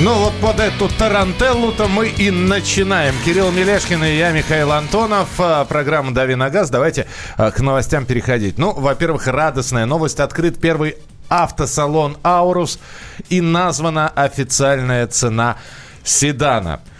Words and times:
Ну 0.00 0.14
вот 0.14 0.32
под 0.34 0.60
эту 0.60 0.88
тарантеллу-то 0.88 1.88
мы 1.88 2.06
и 2.06 2.30
начинаем. 2.30 3.16
Кирилл 3.24 3.50
Мелешкин 3.50 4.04
и 4.04 4.16
я, 4.16 4.30
Михаил 4.30 4.70
Антонов. 4.70 5.28
А, 5.38 5.64
программа 5.64 6.14
«Дави 6.14 6.36
на 6.36 6.50
газ». 6.50 6.70
Давайте 6.70 7.08
а, 7.36 7.50
к 7.50 7.58
новостям 7.58 8.06
переходить. 8.06 8.58
Ну, 8.58 8.72
во-первых, 8.72 9.26
радостная 9.26 9.86
новость. 9.86 10.20
Открыт 10.20 10.60
первый 10.60 10.94
автосалон 11.28 12.16
«Аурус» 12.22 12.78
и 13.28 13.40
названа 13.40 14.08
официальная 14.08 15.08
цена 15.08 15.56
седана– 16.04 16.80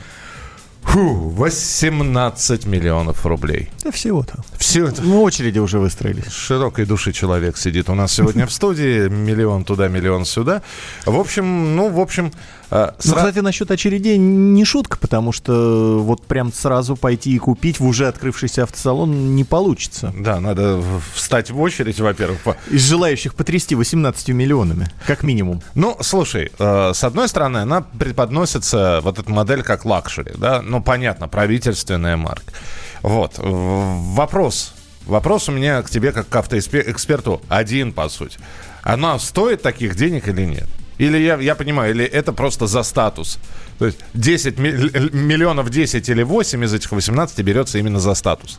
Фу, 0.88 1.28
18 1.36 2.64
миллионов 2.64 3.26
рублей. 3.26 3.68
Да 3.84 3.90
всего-то. 3.90 4.42
Все 4.56 4.86
это. 4.86 5.02
Мы 5.02 5.18
очереди 5.18 5.58
уже 5.58 5.78
выстроились. 5.78 6.32
Широкой 6.32 6.86
души 6.86 7.12
человек 7.12 7.58
сидит 7.58 7.90
у 7.90 7.94
нас 7.94 8.14
сегодня 8.14 8.46
в 8.46 8.52
студии. 8.52 9.06
Миллион 9.08 9.64
туда, 9.64 9.88
миллион 9.88 10.24
сюда. 10.24 10.62
В 11.04 11.20
общем, 11.20 11.76
ну, 11.76 11.90
в 11.90 12.00
общем, 12.00 12.32
а, 12.70 12.94
ну, 13.04 13.14
кстати, 13.14 13.38
насчет 13.38 13.70
очередей 13.70 14.18
не 14.18 14.64
шутка, 14.64 14.98
потому 14.98 15.32
что 15.32 16.00
вот 16.02 16.26
прям 16.26 16.52
сразу 16.52 16.96
пойти 16.96 17.34
и 17.34 17.38
купить 17.38 17.80
в 17.80 17.86
уже 17.86 18.08
открывшийся 18.08 18.64
автосалон 18.64 19.34
не 19.34 19.44
получится. 19.44 20.12
Да, 20.16 20.38
надо 20.40 20.82
встать 21.14 21.50
в 21.50 21.60
очередь, 21.60 21.98
во-первых. 21.98 22.40
По... 22.40 22.56
Из 22.70 22.82
желающих 22.82 23.34
потрясти 23.34 23.74
18 23.74 24.28
миллионами, 24.28 24.88
как 25.06 25.22
минимум. 25.22 25.62
Ну, 25.74 25.96
слушай, 26.00 26.50
э, 26.58 26.92
с 26.94 27.04
одной 27.04 27.28
стороны, 27.28 27.58
она 27.58 27.80
преподносится, 27.80 29.00
вот 29.02 29.18
эта 29.18 29.30
модель, 29.30 29.62
как 29.62 29.84
luxury, 29.84 30.32
да, 30.36 30.60
ну, 30.60 30.82
понятно, 30.82 31.28
правительственная 31.28 32.16
марка. 32.16 32.52
Вот, 33.02 33.34
вопрос, 33.38 34.74
вопрос 35.06 35.48
у 35.48 35.52
меня 35.52 35.80
к 35.82 35.88
тебе, 35.88 36.12
как 36.12 36.28
к 36.28 36.36
автоэксперту, 36.36 37.40
один, 37.48 37.92
по 37.92 38.08
сути. 38.08 38.38
Она 38.82 39.18
стоит 39.18 39.62
таких 39.62 39.96
денег 39.96 40.28
или 40.28 40.44
нет? 40.44 40.68
Или 40.98 41.18
я, 41.18 41.36
я 41.38 41.54
понимаю, 41.54 41.94
или 41.94 42.04
это 42.04 42.32
просто 42.32 42.66
за 42.66 42.82
статус. 42.82 43.38
То 43.78 43.86
есть 43.86 43.98
10 44.14 44.58
миллионов 44.58 45.70
10 45.70 46.08
или 46.08 46.22
8 46.22 46.64
из 46.64 46.74
этих 46.74 46.92
18 46.92 47.40
берется 47.42 47.78
именно 47.78 48.00
за 48.00 48.14
статус. 48.14 48.58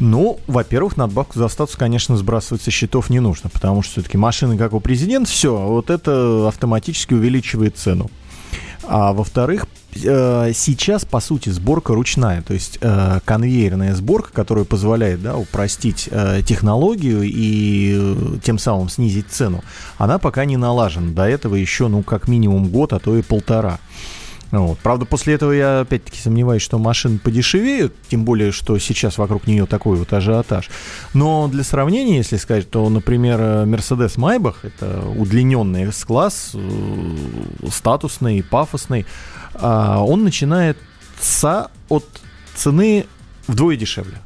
Ну, 0.00 0.40
во-первых, 0.46 0.96
надбавку 0.96 1.38
за 1.38 1.48
статус, 1.48 1.76
конечно, 1.76 2.16
сбрасывать 2.16 2.62
со 2.62 2.70
счетов 2.70 3.10
не 3.10 3.20
нужно, 3.20 3.48
потому 3.48 3.82
что 3.82 3.92
все-таки 3.92 4.18
машины, 4.18 4.58
как 4.58 4.72
у 4.72 4.80
президента, 4.80 5.30
все, 5.30 5.56
вот 5.56 5.90
это 5.90 6.48
автоматически 6.48 7.14
увеличивает 7.14 7.76
цену. 7.76 8.10
А 8.82 9.12
во-вторых, 9.12 9.66
э, 10.02 10.52
сейчас, 10.54 11.04
по 11.04 11.20
сути, 11.20 11.50
сборка 11.50 11.94
ручная, 11.94 12.42
то 12.42 12.54
есть 12.54 12.78
э, 12.80 13.20
конвейерная 13.24 13.94
сборка, 13.94 14.32
которая 14.32 14.64
позволяет 14.64 15.22
да, 15.22 15.36
упростить 15.36 16.08
э, 16.10 16.42
технологию 16.46 17.22
и 17.22 18.38
тем 18.42 18.58
самым 18.58 18.88
снизить 18.88 19.28
цену, 19.30 19.62
она 19.98 20.18
пока 20.18 20.44
не 20.44 20.56
налажена. 20.56 21.12
До 21.12 21.24
этого 21.28 21.54
еще, 21.54 21.88
ну, 21.88 22.02
как 22.02 22.28
минимум 22.28 22.68
год, 22.68 22.92
а 22.92 22.98
то 22.98 23.16
и 23.16 23.22
полтора. 23.22 23.78
Вот. 24.58 24.78
Правда, 24.78 25.04
после 25.04 25.34
этого 25.34 25.52
я 25.52 25.80
опять-таки 25.80 26.18
сомневаюсь, 26.18 26.62
что 26.62 26.78
машины 26.78 27.18
подешевеют, 27.18 27.94
тем 28.08 28.24
более, 28.24 28.52
что 28.52 28.78
сейчас 28.78 29.18
вокруг 29.18 29.46
нее 29.46 29.66
такой 29.66 29.96
вот 29.96 30.12
ажиотаж. 30.12 30.70
Но 31.12 31.48
для 31.48 31.64
сравнения, 31.64 32.18
если 32.18 32.36
сказать, 32.36 32.70
то, 32.70 32.88
например, 32.88 33.40
Mercedes 33.40 34.16
Maybach, 34.16 34.56
это 34.62 35.04
удлиненный 35.16 35.88
S-класс, 35.88 36.52
статусный, 37.68 38.44
пафосный, 38.44 39.06
он 39.60 40.24
начинается 40.24 41.70
от 41.88 42.04
цены 42.54 43.06
вдвое 43.46 43.76
дешевле. 43.76 44.18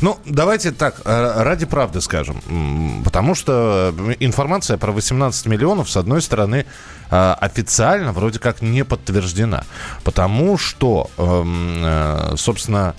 Ну, 0.00 0.18
давайте 0.26 0.72
так, 0.72 1.00
э, 1.04 1.42
ради 1.42 1.66
правды 1.66 2.00
скажем. 2.00 2.40
Потому 3.04 3.34
что 3.34 3.94
информация 4.20 4.76
про 4.76 4.92
18 4.92 5.46
миллионов, 5.46 5.90
с 5.90 5.96
одной 5.96 6.20
стороны, 6.22 6.66
э, 7.10 7.34
официально 7.40 8.12
вроде 8.12 8.38
как 8.38 8.62
не 8.62 8.84
подтверждена. 8.84 9.64
Потому 10.04 10.58
что, 10.58 11.10
эм, 11.18 11.82
э, 11.84 12.36
собственно, 12.36 12.94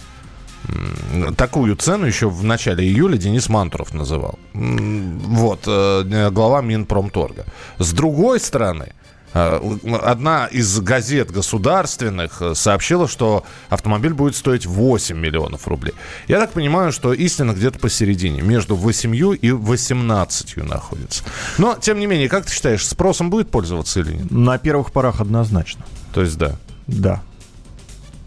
такую 1.35 1.75
цену 1.77 2.05
еще 2.05 2.29
в 2.29 2.43
начале 2.43 2.83
июля 2.83 3.17
Денис 3.17 3.49
Мантуров 3.49 3.93
называл. 3.93 4.37
Вот, 4.53 5.65
глава 5.65 6.61
Минпромторга. 6.61 7.45
С 7.79 7.91
другой 7.93 8.39
стороны, 8.39 8.91
Э, 8.91 9.08
одна 9.33 10.47
из 10.47 10.79
газет 10.79 11.31
государственных 11.31 12.41
э, 12.41 12.55
сообщила, 12.55 13.07
что 13.07 13.45
автомобиль 13.69 14.13
будет 14.13 14.35
стоить 14.35 14.65
8 14.65 15.17
миллионов 15.17 15.67
рублей. 15.67 15.93
Я 16.27 16.39
так 16.39 16.51
понимаю, 16.51 16.91
что 16.91 17.13
истина 17.13 17.53
где-то 17.53 17.79
посередине, 17.79 18.41
между 18.41 18.75
8 18.75 19.15
и 19.41 19.51
18 19.51 20.57
находится. 20.57 21.23
Но, 21.57 21.77
тем 21.79 21.99
не 21.99 22.07
менее, 22.07 22.29
как 22.29 22.45
ты 22.45 22.51
считаешь, 22.51 22.85
спросом 22.85 23.29
будет 23.29 23.49
пользоваться 23.49 23.99
или 23.99 24.13
нет? 24.13 24.31
На 24.31 24.57
первых 24.57 24.91
порах 24.91 25.21
однозначно. 25.21 25.85
То 26.13 26.21
есть 26.21 26.37
да? 26.37 26.55
Да. 26.87 27.21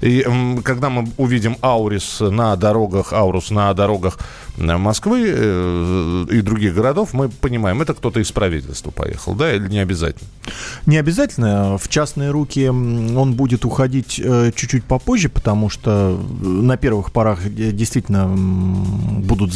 И 0.03 0.27
когда 0.65 0.91
мы 0.91 1.09
увидим 1.17 1.57
Аурис 1.63 2.19
на 2.21 2.57
дорогах, 2.57 3.13
Аурус 3.13 3.51
на 3.51 3.73
дорогах 3.73 4.19
э, 4.59 4.77
Москвы 4.77 5.33
э, 5.33 6.27
и 6.29 6.41
других 6.41 6.75
городов, 6.75 7.15
мы 7.15 7.29
понимаем, 7.29 7.81
это 7.81 7.95
кто-то 7.95 8.19
из 8.19 8.33
правительства 8.33 8.91
поехал, 8.91 9.35
да, 9.35 9.55
или 9.55 9.69
не 9.69 9.79
обязательно? 9.79 10.29
Не 10.87 10.97
обязательно. 10.97 11.79
В 11.79 11.89
частные 11.89 12.31
руки 12.31 12.69
он 12.69 13.35
будет 13.35 13.65
уходить 13.65 14.21
э, 14.23 14.51
чуть-чуть 14.53 14.85
попозже, 14.85 15.29
потому 15.29 15.71
что 15.71 16.21
на 16.41 16.77
первых 16.77 17.13
порах 17.13 17.49
действительно 17.49 18.27
будут 18.27 19.53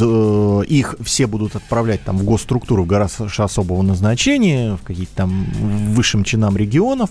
их 0.69 0.95
все 1.03 1.27
будут 1.27 1.57
отправлять 1.57 2.05
там 2.05 2.19
в 2.19 2.25
госструктуру 2.25 2.85
в 2.85 2.87
гараж 2.87 3.11
особого 3.37 3.83
назначения, 3.83 4.77
в 4.77 4.83
какие-то 4.83 5.13
там 5.17 5.47
высшим 5.93 6.23
чинам 6.23 6.57
регионов. 6.57 7.11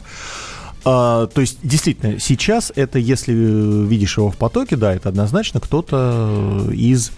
А, 0.85 1.25
то 1.27 1.41
есть, 1.41 1.57
действительно, 1.63 2.19
сейчас 2.19 2.71
это, 2.75 2.99
если 2.99 3.33
видишь 3.33 4.17
его 4.17 4.29
в 4.29 4.37
потоке, 4.37 4.75
да, 4.75 4.93
это 4.93 5.09
однозначно 5.09 5.59
кто-то 5.59 6.69
из 6.71 7.11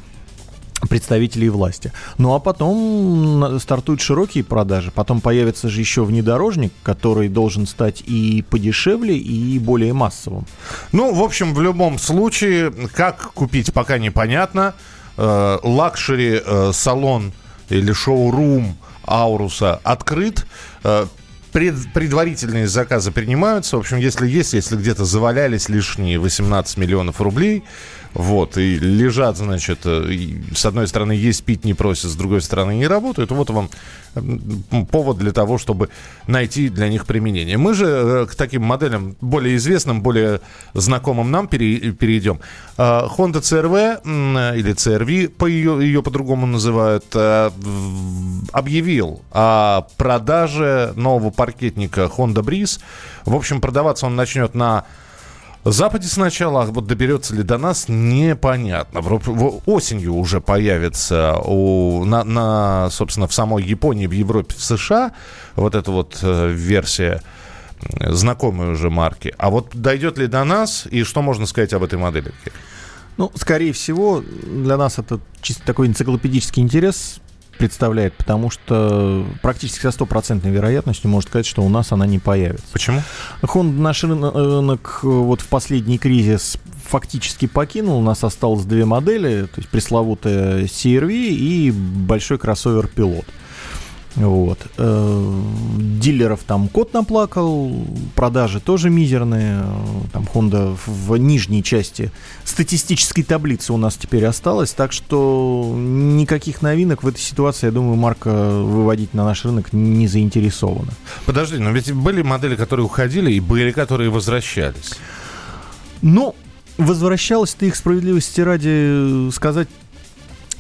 представителей 0.89 1.49
власти. 1.49 1.91
Ну 2.17 2.33
а 2.33 2.39
потом 2.39 3.59
стартуют 3.59 3.99
широкие 3.99 4.43
продажи. 4.43 4.91
Потом 4.91 5.21
появится 5.21 5.69
же 5.69 5.79
еще 5.79 6.03
внедорожник, 6.03 6.71
который 6.83 7.29
должен 7.29 7.65
стать 7.65 8.03
и 8.05 8.45
подешевле, 8.49 9.17
и 9.17 9.57
более 9.59 9.93
массовым. 9.93 10.45
Ну, 10.91 11.13
в 11.13 11.21
общем, 11.21 11.53
в 11.53 11.61
любом 11.61 11.97
случае, 11.97 12.71
как 12.93 13.31
купить, 13.33 13.73
пока 13.73 13.97
непонятно. 13.97 14.75
Э, 15.17 15.57
luxury 15.63 16.41
э, 16.45 16.71
салон 16.73 17.33
или 17.69 17.91
шоу-рум 17.91 18.77
Ауруса 19.03 19.79
открыт. 19.83 20.45
Э, 21.47 21.53
пред, 21.53 21.75
предварительные 21.93 22.67
заказы 22.67 23.11
принимаются. 23.11 23.77
В 23.77 23.79
общем, 23.79 23.97
если 23.97 24.27
есть, 24.27 24.53
если 24.53 24.75
где-то 24.75 25.05
завалялись 25.05 25.69
лишние 25.69 26.19
18 26.19 26.77
миллионов 26.77 27.21
рублей, 27.21 27.63
вот, 28.13 28.57
и 28.57 28.79
лежат, 28.79 29.37
значит, 29.37 29.79
э, 29.85 30.11
с 30.53 30.65
одной 30.65 30.87
стороны 30.87 31.11
есть 31.11 31.43
пить 31.43 31.65
не 31.65 31.73
просят, 31.73 32.11
с 32.11 32.15
другой 32.15 32.41
стороны 32.41 32.75
не 32.75 32.87
работают. 32.87 33.31
Вот 33.31 33.49
вам 33.49 33.69
повод 34.91 35.17
для 35.17 35.31
того, 35.31 35.57
чтобы 35.57 35.89
найти 36.25 36.69
для 36.69 36.89
них 36.89 37.05
применение. 37.05 37.57
Мы 37.57 37.73
же 37.73 37.85
э, 37.85 38.25
к 38.25 38.35
таким 38.35 38.63
моделям 38.63 39.15
более 39.21 39.55
известным, 39.57 40.01
более 40.01 40.41
знакомым 40.73 41.31
нам 41.31 41.47
перейдем. 41.47 42.39
А, 42.77 43.07
Honda 43.07 43.41
CRV 43.41 44.57
или 44.57 44.73
CRV, 44.73 45.29
по 45.29 45.45
ее, 45.45 45.79
ее 45.81 46.01
по-другому 46.01 46.47
называют, 46.47 47.05
э, 47.13 47.51
объявил 48.51 49.21
о 49.31 49.87
продаже 49.97 50.93
нового 50.95 51.29
паркетника 51.47 52.01
Honda 52.01 52.43
Breeze. 52.43 52.79
В 53.25 53.33
общем, 53.33 53.61
продаваться 53.61 54.05
он 54.05 54.15
начнет 54.17 54.53
на 54.53 54.83
Западе 55.63 56.07
сначала, 56.07 56.63
а 56.63 56.65
вот 56.65 56.87
доберется 56.87 57.35
ли 57.35 57.43
до 57.43 57.57
нас, 57.57 57.85
непонятно. 57.87 58.99
Осенью 59.65 60.15
уже 60.15 60.41
появится 60.41 61.37
у, 61.43 62.05
на, 62.05 62.23
на, 62.23 62.89
собственно, 62.89 63.27
в 63.27 63.33
самой 63.33 63.63
Японии, 63.63 64.07
в 64.07 64.11
Европе, 64.11 64.55
в 64.55 64.61
США 64.61 65.13
вот 65.55 65.75
эта 65.75 65.91
вот 65.91 66.19
э, 66.21 66.49
версия 66.49 67.21
знакомой 67.99 68.71
уже 68.71 68.89
марки. 68.89 69.33
А 69.37 69.49
вот 69.49 69.69
дойдет 69.73 70.17
ли 70.17 70.27
до 70.27 70.43
нас, 70.43 70.85
и 70.89 71.03
что 71.03 71.21
можно 71.21 71.45
сказать 71.45 71.73
об 71.73 71.83
этой 71.83 71.97
модели? 71.97 72.31
Ну, 73.17 73.31
скорее 73.35 73.71
всего, 73.71 74.21
для 74.21 74.77
нас 74.77 74.99
это 74.99 75.19
чисто 75.41 75.65
такой 75.65 75.87
энциклопедический 75.87 76.61
интерес 76.61 77.19
представляет, 77.57 78.13
потому 78.13 78.49
что 78.49 79.25
практически 79.41 79.81
со 79.81 79.91
стопроцентной 79.91 80.51
вероятностью 80.51 81.09
можно 81.09 81.29
сказать, 81.29 81.45
что 81.45 81.63
у 81.63 81.69
нас 81.69 81.91
она 81.91 82.05
не 82.05 82.19
появится. 82.19 82.65
Почему? 82.71 83.01
Honda 83.41 83.79
наш 83.79 84.03
рынок 84.03 84.99
вот 85.03 85.41
в 85.41 85.47
последний 85.47 85.97
кризис 85.97 86.57
фактически 86.85 87.47
покинул. 87.47 87.99
У 87.99 88.03
нас 88.03 88.23
осталось 88.23 88.63
две 88.65 88.85
модели, 88.85 89.43
то 89.45 89.59
есть 89.59 89.69
пресловутая 89.69 90.63
CRV 90.63 91.11
и 91.11 91.71
большой 91.71 92.37
кроссовер 92.37 92.87
Пилот. 92.87 93.25
Вот. 94.17 94.59
Э, 94.77 95.41
дилеров 95.77 96.41
там 96.43 96.69
кот 96.69 96.93
наплакал, 96.93 97.71
продажи 98.15 98.59
тоже 98.59 98.89
мизерные. 98.89 99.63
Там 100.11 100.27
Honda 100.33 100.75
в 100.85 101.15
нижней 101.17 101.63
части 101.63 102.11
статистической 102.43 103.23
таблицы 103.23 103.73
у 103.73 103.77
нас 103.77 103.95
теперь 103.95 104.25
осталась, 104.25 104.71
так 104.71 104.91
что 104.91 105.73
никаких 105.77 106.63
новинок 106.63 107.03
в 107.03 107.07
этой 107.07 107.19
ситуации, 107.19 107.67
я 107.67 107.71
думаю, 107.71 107.95
марка 107.95 108.29
выводить 108.29 109.13
на 109.13 109.23
наш 109.23 109.45
рынок 109.45 109.71
не 109.71 110.07
заинтересована. 110.07 110.91
Подожди, 111.25 111.59
но 111.59 111.69
ведь 111.69 111.91
были 111.91 112.23
модели, 112.23 112.55
которые 112.55 112.85
уходили, 112.85 113.31
и 113.31 113.39
были, 113.39 113.71
которые 113.71 114.09
возвращались. 114.09 114.93
Ну, 116.01 116.33
возвращалось-то 116.77 117.65
их 117.65 117.75
справедливости 117.75 118.41
ради 118.41 119.31
сказать 119.31 119.67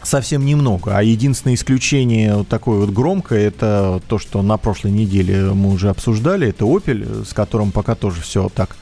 совсем 0.07 0.45
немного. 0.45 0.97
А 0.97 1.03
единственное 1.03 1.55
исключение 1.55 2.35
вот 2.35 2.47
такое 2.47 2.79
вот 2.79 2.89
громкое, 2.89 3.47
это 3.47 4.01
то, 4.07 4.17
что 4.17 4.41
на 4.41 4.57
прошлой 4.57 4.91
неделе 4.91 5.51
мы 5.53 5.71
уже 5.71 5.89
обсуждали, 5.89 6.47
это 6.47 6.65
Opel, 6.65 7.25
с 7.25 7.33
которым 7.33 7.71
пока 7.71 7.95
тоже 7.95 8.21
все 8.21 8.49
так 8.49 8.75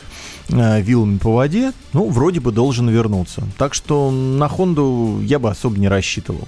э, 0.49 0.81
вилами 0.81 1.17
по 1.17 1.33
воде, 1.33 1.73
ну, 1.93 2.09
вроде 2.09 2.39
бы 2.39 2.51
должен 2.51 2.89
вернуться. 2.89 3.43
Так 3.57 3.73
что 3.73 4.11
на 4.11 4.47
Хонду 4.47 5.19
я 5.23 5.39
бы 5.39 5.49
особо 5.49 5.77
не 5.77 5.87
рассчитывал. 5.87 6.47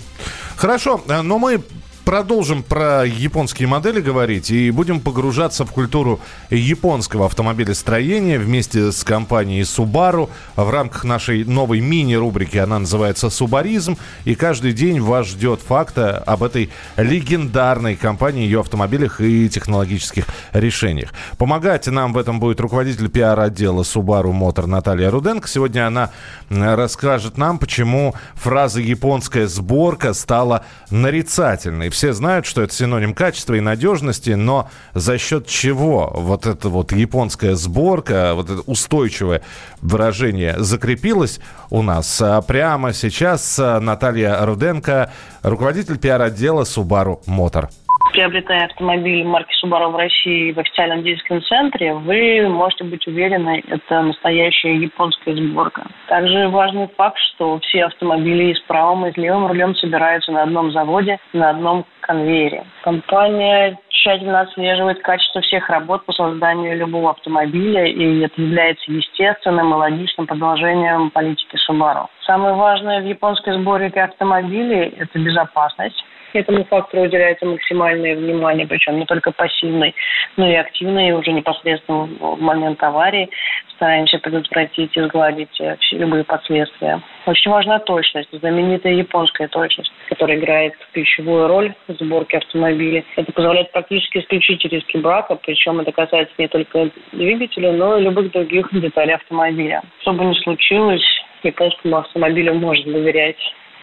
Хорошо, 0.56 1.02
э, 1.08 1.22
но 1.22 1.40
мы 1.40 1.62
продолжим 2.08 2.64
про 2.64 3.06
японские 3.06 3.68
модели 3.68 4.00
говорить 4.00 4.50
и 4.50 4.72
будем 4.72 5.02
погружаться 5.02 5.66
в 5.66 5.74
культуру 5.74 6.22
японского 6.50 7.26
автомобилестроения 7.26 8.40
вместе 8.40 8.94
с 8.94 9.04
компанией 9.04 9.64
Subaru 9.64 10.30
в 10.56 10.70
рамках 10.70 11.04
нашей 11.04 11.44
новой 11.44 11.82
мини-рубрики. 11.82 12.56
Она 12.56 12.80
называется 12.80 13.30
«Субаризм». 13.30 13.98
И 14.24 14.36
каждый 14.36 14.72
день 14.72 15.02
вас 15.02 15.28
ждет 15.28 15.60
факта 15.60 16.20
об 16.20 16.44
этой 16.44 16.70
легендарной 16.96 17.98
компании, 17.98 18.46
ее 18.46 18.62
автомобилях 18.62 19.20
и 19.20 19.50
технологических 19.50 20.28
решениях. 20.54 21.10
Помогать 21.38 21.88
нам 21.88 22.14
в 22.14 22.18
этом 22.18 22.40
будет 22.40 22.62
руководитель 22.62 23.10
пиар-отдела 23.10 23.82
Subaru 23.82 24.32
Motor 24.32 24.66
Наталья 24.66 25.12
Руденко. 25.12 25.50
Сегодня 25.50 25.86
она 25.86 26.12
расскажет 26.50 27.38
нам, 27.38 27.60
почему 27.60 28.16
фраза 28.36 28.80
«японская 28.80 29.48
сборка» 29.48 30.14
стала 30.14 30.64
нарицательной 30.90 31.90
все 31.98 32.14
знают, 32.14 32.46
что 32.46 32.62
это 32.62 32.72
синоним 32.76 33.16
качества 33.16 33.56
и 33.56 33.60
надежности, 33.60 34.30
но 34.30 34.70
за 34.94 35.18
счет 35.18 35.48
чего 35.48 36.12
вот 36.14 36.46
эта 36.46 36.70
вот 36.70 36.92
японская 36.92 37.56
сборка, 37.56 38.36
вот 38.36 38.52
это 38.52 38.62
устойчивое 38.68 39.42
выражение 39.82 40.54
закрепилось 40.60 41.40
у 41.72 41.82
нас? 41.82 42.22
А 42.22 42.40
прямо 42.44 42.94
сейчас 42.94 43.58
Наталья 43.58 44.46
Руденко, 44.46 45.12
руководитель 45.42 45.98
пиар-отдела 45.98 46.66
Subaru 46.66 47.26
Motor 47.26 47.70
приобретая 48.12 48.66
автомобиль 48.66 49.24
марки 49.24 49.54
Subaru 49.64 49.90
в 49.92 49.96
России 49.96 50.52
в 50.52 50.60
официальном 50.60 51.04
дилерском 51.04 51.42
центре, 51.44 51.94
вы 51.94 52.48
можете 52.48 52.84
быть 52.84 53.06
уверены, 53.08 53.64
это 53.68 54.02
настоящая 54.02 54.76
японская 54.76 55.36
сборка. 55.36 55.88
Также 56.08 56.48
важный 56.50 56.88
факт, 56.98 57.18
что 57.18 57.60
все 57.60 57.86
автомобили 57.86 58.54
с 58.54 58.60
правым, 58.62 59.06
и 59.06 59.12
с 59.12 59.18
левым 59.18 59.48
рулем 59.48 59.76
собираются 59.76 60.32
на 60.32 60.44
одном 60.44 60.72
заводе, 60.72 61.20
на 61.34 61.50
одном 61.52 61.86
конвейере. 62.02 62.66
Компания 62.84 63.78
тщательно 63.90 64.42
отслеживает 64.42 65.02
качество 65.02 65.42
всех 65.42 65.70
работ 65.70 66.06
по 66.06 66.14
созданию 66.14 66.78
любого 66.78 67.12
автомобиля, 67.12 67.86
и 67.86 68.22
это 68.22 68.42
является 68.42 68.92
естественным 68.92 69.74
и 69.74 69.78
логичным 69.78 70.28
продолжением 70.28 71.10
политики 71.10 71.58
Subaru. 71.70 72.08
Самое 72.26 72.56
важное 72.56 73.02
в 73.02 73.06
японской 73.06 73.54
сборке 73.54 74.02
автомобилей– 74.02 74.94
это 74.98 75.20
безопасность. 75.20 76.04
Этому 76.34 76.66
фактору 76.66 77.04
уделяется 77.04 77.46
максимальное 77.46 78.16
внимание, 78.16 78.68
причем 78.68 79.00
не 79.00 79.06
только 79.06 79.32
пассивной, 79.32 79.96
но 80.36 80.48
и 80.48 80.56
активной, 80.56 81.12
уже 81.12 81.32
непосредственно 81.32 82.04
в 82.20 82.42
момент 82.42 82.82
аварии. 82.84 83.30
Стараемся 83.76 84.18
предотвратить 84.20 84.98
и 84.98 85.02
сгладить 85.02 85.62
э, 85.62 85.78
все 85.80 85.98
любые 85.98 86.24
последствия. 86.24 87.00
Очень 87.28 87.52
важна 87.52 87.78
точность, 87.80 88.30
знаменитая 88.32 88.94
японская 88.94 89.48
точность, 89.48 89.92
которая 90.10 90.38
играет 90.38 90.74
ключевую 90.94 91.48
роль 91.48 91.74
в 91.88 91.94
сборке 91.94 92.38
автомобиля. 92.38 93.04
Это 93.16 93.32
позволяет 93.32 93.72
практически 93.72 94.18
исключить 94.18 94.66
риски 94.66 94.98
брака, 94.98 95.36
причем 95.36 95.80
это 95.80 95.92
касается 95.92 96.34
не 96.40 96.48
только 96.48 96.90
двигателя, 97.12 97.72
но 97.72 97.98
и 97.98 98.04
любых 98.04 98.32
других 98.32 98.68
деталей 98.72 99.14
автомобиля. 99.14 99.84
Что 100.02 100.14
бы 100.14 100.26
ни 100.26 100.34
случилось, 100.42 101.06
японскому 101.44 101.98
автомобилю 101.98 102.56
можно 102.56 102.92
доверять 102.92 103.38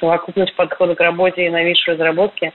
совокупность 0.05 0.55
подхода 0.55 0.95
к 0.95 1.01
работе 1.01 1.47
и 1.47 1.51
новейшей 1.51 1.95
разработки 1.95 2.53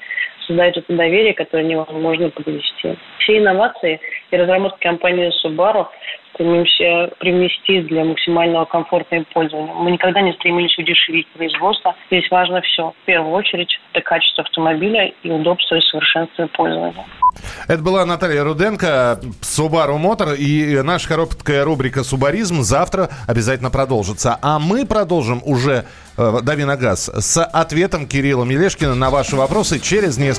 создает 0.50 0.78
это 0.78 0.94
доверие, 0.94 1.34
которое 1.34 1.64
невозможно 1.64 2.30
подвести. 2.30 2.98
Все 3.20 3.38
инновации 3.38 4.00
и 4.32 4.36
разработки 4.36 4.82
компании 4.82 5.32
Subaru 5.46 5.88
стремимся 6.34 7.14
привнести 7.20 7.82
для 7.82 8.04
максимального 8.06 8.66
комфорта 8.66 9.18
и 9.18 9.24
пользования. 9.34 9.74
Мы 9.74 9.92
никогда 9.92 10.22
не 10.22 10.34
стремились 10.34 10.78
удешевить 10.78 11.28
производство. 11.30 11.96
Здесь 12.10 12.30
важно 12.32 12.62
все. 12.62 12.94
В 13.04 13.06
первую 13.06 13.34
очередь, 13.34 13.70
это 13.94 14.04
качество 14.04 14.44
автомобиля 14.44 15.12
и 15.24 15.30
удобство 15.30 15.76
и 15.76 15.82
совершенство 15.82 16.48
пользования. 16.48 17.06
Это 17.68 17.82
была 17.84 18.06
Наталья 18.06 18.44
Руденко, 18.44 19.20
Subaru 19.42 19.98
Motor, 20.00 20.38
и 20.38 20.82
наша 20.82 21.08
короткая 21.10 21.64
рубрика 21.66 22.04
«Субаризм» 22.04 22.62
завтра 22.62 23.10
обязательно 23.28 23.70
продолжится. 23.70 24.38
А 24.42 24.60
мы 24.60 24.86
продолжим 24.86 25.42
уже 25.46 25.86
э, 26.18 26.38
«Дави 26.42 26.64
на 26.64 26.78
газ» 26.78 27.10
с 27.10 27.44
ответом 27.44 28.08
Кирилла 28.08 28.46
Мелешкина 28.46 28.96
на 28.96 29.10
ваши 29.10 29.36
вопросы 29.36 29.80
через 29.80 30.18
несколько 30.18 30.39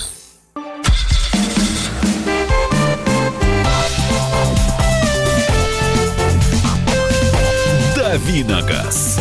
«Давиногаз». 8.31 9.19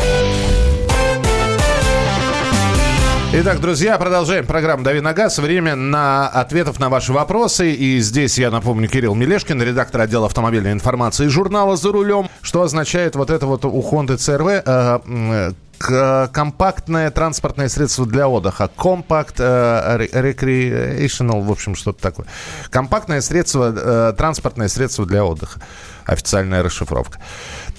Итак, 3.32 3.60
друзья, 3.60 3.98
продолжаем 3.98 4.46
программу 4.46 4.84
«Дави 4.84 5.00
на 5.00 5.12
газ». 5.12 5.38
Время 5.40 5.74
на 5.74 6.28
ответов 6.28 6.78
на 6.78 6.88
ваши 6.88 7.12
вопросы. 7.12 7.72
И 7.72 7.98
здесь, 7.98 8.38
я 8.38 8.52
напомню, 8.52 8.88
Кирилл 8.88 9.16
Мелешкин, 9.16 9.60
редактор 9.62 10.02
отдела 10.02 10.26
автомобильной 10.26 10.70
информации 10.70 11.26
журнала 11.26 11.76
«За 11.76 11.90
рулем». 11.90 12.28
Что 12.40 12.62
означает 12.62 13.16
вот 13.16 13.30
это 13.30 13.46
вот 13.46 13.64
у 13.64 13.80
Honda 13.80 14.14
CRV 14.14 14.62
э, 14.64 15.52
э, 15.88 16.28
компактное 16.32 17.10
транспортное 17.10 17.68
средство 17.68 18.06
для 18.06 18.28
отдыха. 18.28 18.70
Compact 18.76 19.36
э, 19.38 20.06
Recreational, 20.12 21.42
в 21.42 21.50
общем, 21.50 21.74
что-то 21.74 22.00
такое. 22.00 22.26
Компактное 22.70 23.20
средство, 23.22 23.74
э, 23.76 24.14
транспортное 24.16 24.68
средство 24.68 25.04
для 25.04 25.24
отдыха. 25.24 25.60
Официальная 26.04 26.62
расшифровка. 26.62 27.18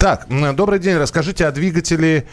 Так, 0.02 0.26
добрый 0.56 0.80
день. 0.80 0.96
Расскажите 0.96 1.46
о 1.46 1.52
двигателе 1.52 2.26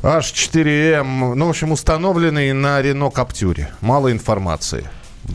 H4M, 0.00 1.34
ну, 1.34 1.46
в 1.46 1.50
общем, 1.50 1.72
установленный 1.72 2.54
на 2.54 2.80
Рено 2.80 3.10
Каптюре. 3.10 3.68
Мало 3.82 4.10
информации. 4.10 4.88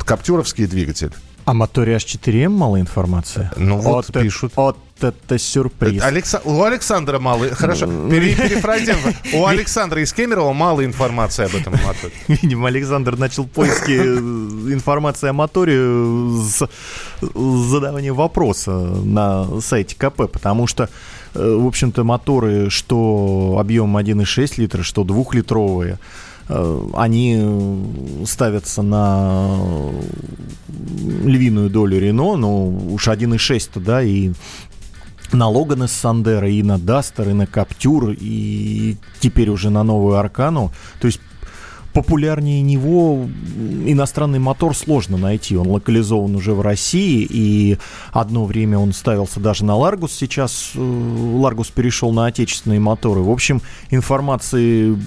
Каптюровский 0.03 0.65
двигатель. 0.65 1.11
О 1.45 1.53
моторе 1.53 1.97
H4M 1.97 2.49
мало 2.49 2.79
информации? 2.79 3.51
Ну 3.55 3.77
вот, 3.77 4.07
вот 4.07 4.23
пишут. 4.23 4.53
Вот 4.55 4.77
это 4.99 5.37
сюрприз. 5.37 6.01
Алекса... 6.01 6.41
У 6.43 6.63
Александра 6.63 7.19
мало... 7.19 7.47
Хорошо, 7.53 7.85
пере... 7.85 8.35
У 9.33 9.45
Александра 9.45 10.01
из 10.01 10.11
Кемерово 10.11 10.53
мало 10.53 10.83
информации 10.83 11.45
об 11.45 11.53
этом 11.53 11.73
моторе. 11.73 12.13
Видимо, 12.27 12.69
Александр 12.69 13.15
начал 13.15 13.45
поиски 13.45 13.91
э, 13.91 14.73
информации 14.73 15.29
о 15.29 15.33
моторе 15.33 15.77
с 15.77 16.67
задавания 17.21 18.13
вопроса 18.13 18.71
на 18.71 19.61
сайте 19.61 19.95
КП, 19.95 20.31
потому 20.31 20.65
что 20.65 20.85
Э, 20.85 20.89
в 21.33 21.67
общем-то, 21.67 22.03
моторы, 22.03 22.69
что 22.69 23.57
объемом 23.59 23.97
1,6 23.97 24.53
литра, 24.57 24.83
что 24.83 25.03
двухлитровые, 25.03 25.99
э, 26.49 26.79
они 26.93 28.25
ставятся 28.25 28.81
на 28.81 29.57
львиную 31.23 31.69
долю 31.69 31.99
Рено, 31.99 32.35
но 32.35 32.67
уж 32.67 33.07
1,6-то, 33.07 33.79
да, 33.79 34.03
и 34.03 34.31
на 35.31 35.47
Логан, 35.47 35.83
и 35.83 35.91
Сандеро, 35.91 36.49
и 36.49 36.61
на 36.61 36.77
Дастер, 36.77 37.29
и 37.29 37.33
на 37.33 37.47
Каптюр, 37.47 38.15
и 38.19 38.97
теперь 39.19 39.49
уже 39.49 39.69
на 39.69 39.83
новую 39.83 40.17
Аркану. 40.17 40.71
То 40.99 41.07
есть 41.07 41.19
популярнее 41.93 42.61
него 42.61 43.27
иностранный 43.85 44.39
мотор 44.39 44.75
сложно 44.75 45.17
найти. 45.17 45.55
Он 45.55 45.67
локализован 45.67 46.35
уже 46.35 46.53
в 46.53 46.61
России, 46.61 47.25
и 47.29 47.77
одно 48.11 48.45
время 48.45 48.79
он 48.79 48.93
ставился 48.93 49.39
даже 49.39 49.63
на 49.63 49.75
Ларгус. 49.75 50.11
Сейчас 50.13 50.71
Ларгус 50.75 51.69
перешел 51.69 52.11
на 52.11 52.25
отечественные 52.25 52.79
моторы. 52.79 53.21
В 53.21 53.29
общем, 53.29 53.61
информации 53.91 54.97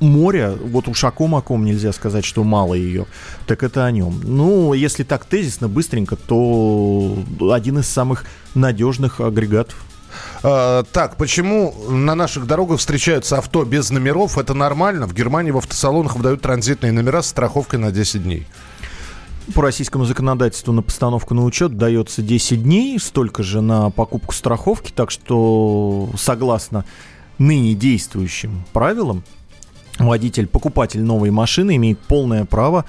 море, 0.00 0.54
вот 0.62 0.88
уж 0.88 1.04
о 1.04 1.10
ком 1.10 1.34
о 1.34 1.42
ком 1.42 1.64
нельзя 1.64 1.92
сказать, 1.92 2.24
что 2.24 2.44
мало 2.44 2.74
ее, 2.74 3.06
так 3.46 3.62
это 3.62 3.84
о 3.84 3.90
нем. 3.90 4.20
Ну, 4.22 4.72
если 4.72 5.02
так 5.02 5.24
тезисно, 5.24 5.68
быстренько, 5.68 6.16
то 6.16 7.16
один 7.50 7.78
из 7.78 7.86
самых 7.86 8.24
надежных 8.54 9.20
агрегатов 9.20 9.84
а, 10.42 10.82
так, 10.84 11.16
почему 11.16 11.74
на 11.88 12.14
наших 12.14 12.46
дорогах 12.46 12.80
встречаются 12.80 13.38
авто 13.38 13.64
без 13.64 13.90
номеров? 13.90 14.38
Это 14.38 14.54
нормально? 14.54 15.06
В 15.06 15.14
Германии 15.14 15.50
в 15.50 15.58
автосалонах 15.58 16.16
выдают 16.16 16.42
транзитные 16.42 16.92
номера 16.92 17.22
с 17.22 17.28
страховкой 17.28 17.78
на 17.78 17.92
10 17.92 18.22
дней. 18.22 18.46
По 19.54 19.62
российскому 19.62 20.04
законодательству 20.04 20.72
на 20.72 20.82
постановку 20.82 21.34
на 21.34 21.44
учет 21.44 21.76
дается 21.76 22.22
10 22.22 22.62
дней, 22.62 22.98
столько 22.98 23.42
же 23.42 23.60
на 23.60 23.90
покупку 23.90 24.32
страховки, 24.34 24.92
так 24.92 25.10
что 25.10 26.10
согласно 26.16 26.84
ныне 27.38 27.74
действующим 27.74 28.64
правилам, 28.72 29.24
водитель, 29.98 30.46
покупатель 30.46 31.02
новой 31.02 31.30
машины 31.30 31.76
имеет 31.76 31.98
полное 31.98 32.44
право 32.44 32.84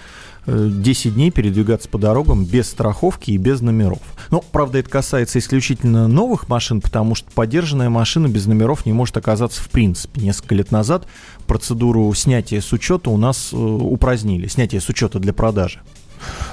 10 0.45 1.05
э, 1.05 1.09
дней 1.09 1.31
передвигаться 1.31 1.89
по 1.89 1.97
дорогам 1.97 2.45
без 2.45 2.69
страховки 2.69 3.31
и 3.31 3.37
без 3.37 3.61
номеров. 3.61 3.99
Но, 4.29 4.41
правда, 4.41 4.79
это 4.79 4.89
касается 4.89 5.39
исключительно 5.39 6.07
новых 6.07 6.49
машин, 6.49 6.81
потому 6.81 7.15
что 7.15 7.31
поддержанная 7.31 7.89
машина 7.89 8.27
без 8.27 8.45
номеров 8.45 8.85
не 8.85 8.93
может 8.93 9.17
оказаться 9.17 9.61
в 9.61 9.69
принципе. 9.69 10.21
Несколько 10.21 10.55
лет 10.55 10.71
назад 10.71 11.07
процедуру 11.47 12.13
снятия 12.13 12.61
с 12.61 12.71
учета 12.73 13.09
у 13.09 13.17
нас 13.17 13.51
э, 13.53 13.55
упразднили, 13.55 14.47
снятие 14.47 14.81
с 14.81 14.89
учета 14.89 15.19
для 15.19 15.33
продажи. 15.33 15.79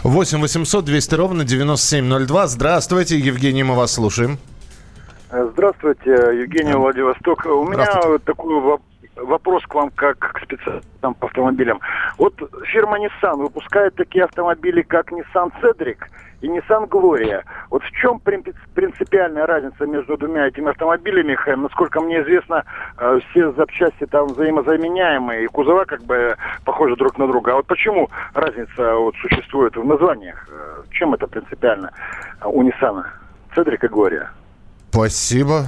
8 0.03 0.41
800 0.41 0.85
200 0.85 1.15
ровно 1.15 1.45
9702. 1.45 2.47
Здравствуйте, 2.49 3.19
Евгений, 3.19 3.63
мы 3.63 3.77
вас 3.77 3.93
слушаем. 3.93 4.39
Здравствуйте, 5.31 6.11
Евгений 6.11 6.73
Владивосток. 6.73 7.47
У 7.47 7.65
меня 7.65 7.87
такой 8.25 8.61
вопрос 9.23 9.65
к 9.65 9.75
вам 9.75 9.91
как 9.91 10.19
к 10.19 10.41
специалистам 10.43 11.15
по 11.15 11.27
автомобилям. 11.27 11.81
Вот 12.19 12.35
фирма 12.65 12.99
Nissan 12.99 13.37
выпускает 13.37 13.95
такие 13.95 14.25
автомобили, 14.25 14.83
как 14.83 15.13
Nissan 15.13 15.53
Cedric 15.63 15.99
и 16.41 16.47
Nissan 16.47 16.89
Gloria. 16.89 17.43
Вот 17.71 17.83
в 17.83 17.91
чем 17.93 18.21
принципиальная 18.21 19.47
разница 19.47 19.87
между 19.87 20.17
двумя 20.17 20.49
этими 20.49 20.71
автомобилями? 20.71 21.37
Насколько 21.57 22.01
мне 22.01 22.23
известно, 22.23 22.65
э, 22.99 23.21
все 23.31 23.53
запчасти 23.53 24.07
там 24.07 24.27
взаимозаменяемые, 24.27 25.45
и 25.45 25.47
кузова 25.47 25.85
как 25.85 26.03
бы 26.03 26.37
похожи 26.65 26.97
друг 26.97 27.19
на 27.19 27.27
друга. 27.27 27.53
А 27.53 27.57
вот 27.57 27.67
почему 27.67 28.09
разница 28.35 28.95
вот 28.95 29.15
существует 29.17 29.77
в 29.77 29.85
названиях? 29.85 30.49
Э, 30.51 30.83
чем 30.91 31.15
это 31.15 31.27
принципиально 31.27 31.93
у 32.45 32.63
Nissan? 32.63 33.05
Cedric 33.55 33.85
и 33.85 33.89
Gloria. 33.89 34.29
Спасибо. 34.91 35.67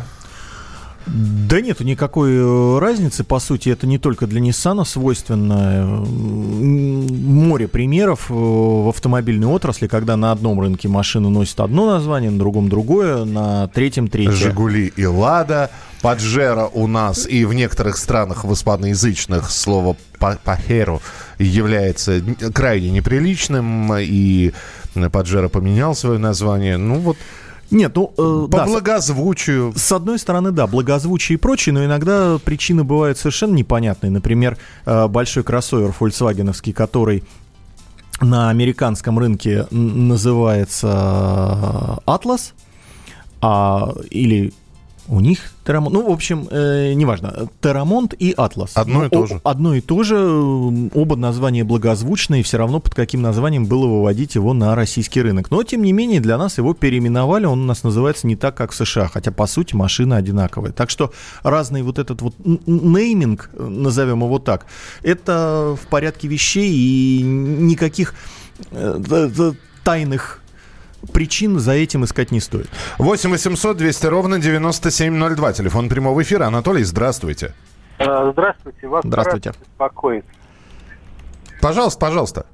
Да 1.07 1.61
нет 1.61 1.81
никакой 1.81 2.33
э, 2.35 2.79
разницы. 2.79 3.25
По 3.25 3.41
сути, 3.41 3.69
это 3.69 3.87
не 3.87 3.99
только 3.99 4.27
для 4.27 4.41
Nissan 4.41 4.85
свойственно. 4.85 6.05
Море 6.07 7.69
примеров 7.69 8.31
э, 8.31 8.35
в 8.35 8.89
автомобильной 8.89 9.49
отрасли, 9.49 9.89
когда 9.89 10.17
на 10.17 10.33
одном 10.33 10.61
рынке 10.61 10.89
машина 10.89 11.29
носит 11.29 11.61
одно 11.61 11.87
название, 11.87 12.31
на 12.31 12.39
другом 12.39 12.69
другое, 12.69 13.25
на 13.25 13.69
третьем 13.69 14.09
третье. 14.09 14.33
«Жигули» 14.33 14.93
и 14.97 15.05
«Лада». 15.05 15.71
Паджеро 16.03 16.67
у 16.67 16.89
нас 16.89 17.29
и 17.29 17.45
в 17.45 17.53
некоторых 17.55 17.97
странах 17.97 18.43
в 18.43 18.53
испаноязычных 18.53 19.49
слово 19.49 19.97
«пахеру» 20.19 21.01
является 21.39 22.21
крайне 22.53 22.91
неприличным, 22.91 23.95
и 23.99 24.53
Паджеро 25.13 25.49
поменял 25.49 25.95
свое 25.95 26.19
название. 26.19 26.77
Ну 26.77 26.97
вот 26.97 27.17
нет, 27.73 27.97
ну... 27.97 28.13
Э, 28.17 28.49
По 28.51 28.59
да, 28.59 28.67
благозвучию. 28.67 29.73
С, 29.75 29.83
с 29.83 29.93
одной 29.93 30.19
стороны, 30.19 30.53
да, 30.53 30.67
благозвучие 30.67 31.35
и 31.35 31.39
прочее, 31.39 31.73
но 31.73 31.85
иногда 31.85 32.39
причины 32.39 32.85
бывают 32.85 33.19
совершенно 33.19 33.55
непонятные. 33.55 34.11
Например, 34.11 34.59
э, 34.85 35.09
большой 35.09 35.43
кроссовер 35.43 35.93
фольксвагеновский, 35.93 36.73
который 36.73 37.25
на 38.21 38.51
американском 38.51 39.19
рынке 39.19 39.67
называется 39.71 40.89
Atlas, 42.07 42.53
а, 43.41 43.93
или 44.11 44.53
у 45.09 45.21
них 45.21 45.39
Терамонт, 45.65 45.95
ну, 45.95 46.09
в 46.09 46.13
общем, 46.13 46.49
э, 46.51 46.93
неважно, 46.95 47.49
Терамонт 47.61 48.15
и 48.15 48.33
Атлас. 48.37 48.73
Одно 48.75 49.01
ну, 49.01 49.05
и 49.07 49.09
то 49.09 49.27
же. 49.27 49.41
Одно 49.45 49.75
и 49.75 49.81
то 49.81 50.03
же, 50.03 50.19
оба 50.95 51.17
названия 51.17 51.65
благозвучные, 51.65 52.43
все 52.43 52.59
равно 52.59 52.81
под 52.81 52.95
каким 52.95 53.23
названием 53.23 53.67
было 53.67 53.87
выводить 53.87 54.35
его 54.35 54.55
на 54.55 54.75
российский 54.75 55.23
рынок. 55.23 55.51
Но, 55.51 55.63
тем 55.63 55.83
не 55.83 55.93
менее, 55.93 56.21
для 56.21 56.39
нас 56.39 56.59
его 56.59 56.75
переименовали, 56.75 57.47
он 57.47 57.63
у 57.63 57.65
нас 57.65 57.83
называется 57.85 58.27
не 58.27 58.37
так, 58.37 58.57
как 58.57 58.73
в 58.73 58.75
США, 58.75 59.09
хотя, 59.09 59.33
по 59.33 59.47
сути, 59.47 59.75
машина 59.75 60.17
одинаковая. 60.17 60.73
Так 60.73 60.91
что 60.91 61.13
разный 61.43 61.83
вот 61.83 61.99
этот 61.99 62.23
вот 62.23 62.35
нейминг, 62.45 63.51
назовем 63.55 64.23
его 64.23 64.39
так, 64.39 64.67
это 65.03 65.77
в 65.81 65.87
порядке 65.89 66.29
вещей 66.29 66.73
и 66.73 67.23
никаких 67.23 68.15
э, 68.71 69.53
тайных 69.85 70.42
причин 71.13 71.59
за 71.59 71.73
этим 71.73 72.05
искать 72.05 72.31
не 72.31 72.41
стоит. 72.41 72.69
8 72.99 73.31
800 73.31 73.77
200 73.77 74.07
ровно 74.07 74.39
9702. 74.39 75.53
Телефон 75.53 75.89
прямого 75.89 76.23
эфира. 76.23 76.47
Анатолий, 76.47 76.85
здравствуйте. 76.85 77.55
Э, 77.99 78.31
здравствуйте. 78.33 78.89
Вас 78.89 79.05
здравствуйте. 79.05 79.53
беспокоит. 79.61 80.25
Пожалуйста, 81.61 82.01
пожалуйста. 82.01 82.47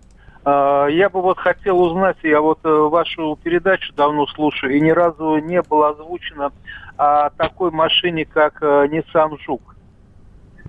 Э, 0.44 0.86
я 0.90 1.08
бы 1.08 1.22
вот 1.22 1.38
хотел 1.38 1.80
узнать, 1.80 2.16
я 2.22 2.40
вот 2.40 2.60
э, 2.64 2.68
вашу 2.68 3.38
передачу 3.42 3.92
давно 3.94 4.26
слушаю, 4.26 4.76
и 4.76 4.80
ни 4.80 4.90
разу 4.90 5.38
не 5.38 5.62
было 5.62 5.90
озвучено 5.90 6.52
о 6.96 7.30
такой 7.30 7.70
машине, 7.70 8.24
как 8.24 8.62
Nissan 8.62 9.38
Жук. 9.46 9.76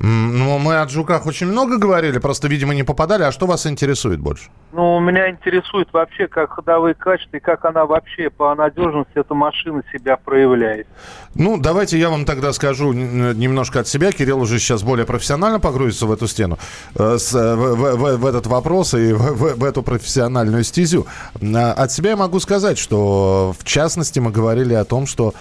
Ну, 0.01 0.57
мы 0.59 0.77
о 0.77 0.87
жуках 0.87 1.25
очень 1.25 1.47
много 1.47 1.77
говорили, 1.77 2.19
просто, 2.19 2.47
видимо, 2.47 2.73
не 2.73 2.83
попадали. 2.83 3.23
А 3.23 3.31
что 3.33 3.47
вас 3.47 3.65
интересует 3.67 4.19
больше? 4.19 4.49
Ну, 4.71 4.99
меня 5.01 5.29
интересует 5.29 5.89
вообще, 5.91 6.27
как 6.27 6.51
ходовые 6.51 6.93
качества 6.93 7.37
и 7.37 7.39
как 7.41 7.65
она 7.65 7.85
вообще 7.85 8.29
по 8.29 8.55
надежности 8.55 9.11
эта 9.15 9.33
машина 9.33 9.83
себя 9.91 10.15
проявляет. 10.15 10.87
Ну, 11.35 11.59
давайте 11.59 11.99
я 11.99 12.09
вам 12.09 12.23
тогда 12.23 12.53
скажу 12.53 12.93
немножко 12.93 13.81
от 13.81 13.87
себя. 13.87 14.11
Кирилл 14.11 14.39
уже 14.39 14.59
сейчас 14.59 14.83
более 14.83 15.05
профессионально 15.05 15.59
погрузится 15.59 16.05
в 16.05 16.11
эту 16.13 16.27
стену, 16.27 16.57
э, 16.95 17.17
с, 17.17 17.33
в, 17.33 17.75
в, 17.75 18.17
в, 18.17 18.25
этот 18.25 18.47
вопрос 18.47 18.93
и 18.93 19.11
в, 19.11 19.57
в, 19.57 19.63
эту 19.65 19.83
профессиональную 19.83 20.63
стезю. 20.63 21.07
А, 21.41 21.73
от 21.73 21.91
себя 21.91 22.11
я 22.11 22.15
могу 22.15 22.39
сказать, 22.39 22.77
что 22.77 23.53
в 23.59 23.65
частности 23.65 24.19
мы 24.19 24.31
говорили 24.31 24.73
о 24.73 24.85
том, 24.85 25.07
что 25.07 25.33